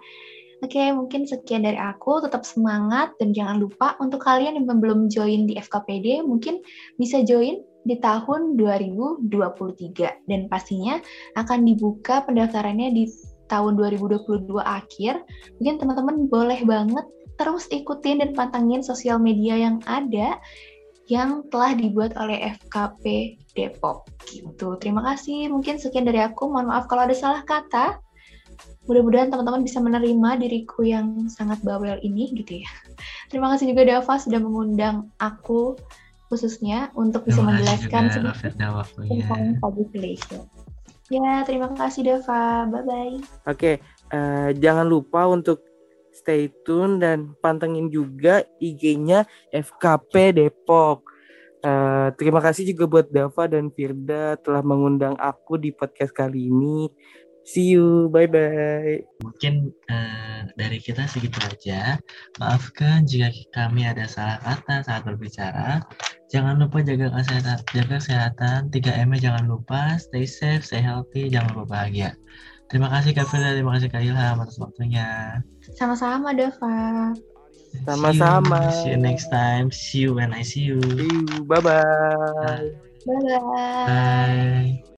Oke, 0.59 0.91
mungkin 0.91 1.23
sekian 1.23 1.63
dari 1.63 1.79
aku. 1.79 2.19
Tetap 2.25 2.43
semangat 2.43 3.15
dan 3.23 3.31
jangan 3.31 3.63
lupa 3.63 3.95
untuk 4.03 4.23
kalian 4.27 4.59
yang 4.59 4.67
belum 4.67 5.07
join 5.07 5.47
di 5.47 5.55
FKPD, 5.55 6.27
mungkin 6.27 6.59
bisa 6.99 7.23
join 7.23 7.63
di 7.87 7.97
tahun 8.03 8.59
2023 8.59 9.31
dan 10.29 10.41
pastinya 10.51 10.99
akan 11.39 11.65
dibuka 11.65 12.27
pendaftarannya 12.27 12.91
di 12.91 13.05
tahun 13.49 13.79
2022 13.81 14.51
akhir. 14.61 15.25
Mungkin 15.63 15.75
teman-teman 15.81 16.17
boleh 16.27 16.61
banget 16.67 17.07
terus 17.39 17.71
ikutin 17.71 18.19
dan 18.21 18.31
pantengin 18.35 18.83
sosial 18.83 19.23
media 19.23 19.55
yang 19.55 19.79
ada 19.87 20.37
yang 21.09 21.41
telah 21.49 21.73
dibuat 21.73 22.13
oleh 22.21 22.53
FKP 22.61 23.39
Depok 23.57 24.05
gitu. 24.29 24.77
Terima 24.77 25.01
kasih. 25.01 25.49
Mungkin 25.49 25.81
sekian 25.81 26.05
dari 26.05 26.21
aku. 26.21 26.53
Mohon 26.53 26.77
maaf 26.77 26.85
kalau 26.91 27.09
ada 27.09 27.17
salah 27.17 27.43
kata. 27.49 27.97
Mudah-mudahan 28.89 29.29
teman-teman 29.29 29.63
bisa 29.63 29.79
menerima 29.85 30.41
diriku 30.41 30.81
yang 30.83 31.29
sangat 31.29 31.61
bawel 31.61 32.01
ini 32.01 32.33
gitu 32.33 32.65
ya. 32.65 32.71
Terima 33.29 33.53
kasih 33.53 33.77
juga 33.77 33.85
Dava 33.85 34.17
sudah 34.17 34.41
mengundang 34.41 35.13
aku 35.21 35.77
khususnya 36.33 36.93
untuk 36.97 37.25
bisa 37.29 37.41
Terima 37.41 37.53
menjelaskan 37.57 38.03
sedikit 38.09 38.69
waktunya. 38.73 39.13
tentang. 39.29 39.41
Ya, 41.09 41.41
terima 41.45 41.69
kasih 41.73 42.05
Dava. 42.05 42.69
Bye-bye. 42.69 43.49
Oke, 43.49 43.81
eh, 44.13 44.49
jangan 44.61 44.85
lupa 44.85 45.25
untuk 45.25 45.65
stay 46.13 46.53
tune 46.65 47.01
dan 47.01 47.33
pantengin 47.41 47.89
juga 47.89 48.45
IG-nya 48.61 49.25
FKP 49.49 50.37
Depok. 50.37 51.09
Eh, 51.59 52.09
terima 52.21 52.39
kasih 52.45 52.71
juga 52.71 52.85
buat 52.87 53.07
Dava 53.09 53.49
dan 53.49 53.73
Firda 53.73 54.37
telah 54.39 54.61
mengundang 54.61 55.17
aku 55.17 55.57
di 55.57 55.73
podcast 55.73 56.13
kali 56.13 56.53
ini. 56.53 56.87
See 57.49 57.73
you, 57.73 58.13
bye-bye. 58.13 59.25
Mungkin 59.25 59.73
eh, 59.89 60.41
dari 60.53 60.77
kita 60.85 61.09
segitu 61.09 61.41
aja. 61.49 61.97
Maafkan 62.37 63.09
jika 63.09 63.33
kami 63.57 63.89
ada 63.89 64.05
salah 64.05 64.37
kata 64.45 64.85
saat 64.85 65.09
berbicara. 65.09 65.81
Jangan 66.29 66.61
lupa 66.61 66.85
jaga 66.85 67.09
kesehatan, 67.09 67.65
jaga 67.73 67.97
kesehatan. 67.97 68.61
3M-nya 68.69 69.33
jangan 69.33 69.49
lupa. 69.49 69.97
Stay 69.97 70.29
safe, 70.29 70.61
stay 70.61 70.85
healthy, 70.85 71.33
jangan 71.33 71.57
lupa 71.57 71.65
bahagia. 71.73 72.13
Terima 72.69 72.93
kasih 72.93 73.17
Kak 73.17 73.33
terima 73.33 73.81
kasih 73.81 73.89
Kak 73.89 74.05
Ilham 74.05 74.45
atas 74.45 74.61
waktunya. 74.61 75.41
Sama-sama 75.73 76.37
Dava. 76.37 77.17
Sama-sama. 77.89 78.61
See 78.69 78.69
you, 78.69 78.77
see 78.77 78.91
you 78.93 78.99
next 79.01 79.27
time. 79.33 79.67
See 79.73 80.01
you 80.05 80.13
when 80.13 80.37
I 80.37 80.45
see 80.45 80.69
you. 80.69 80.85
See 80.85 81.09
you, 81.09 81.49
bye-bye. 81.49 82.77
Bye-bye. 83.09 83.89
Bye. 83.89 84.85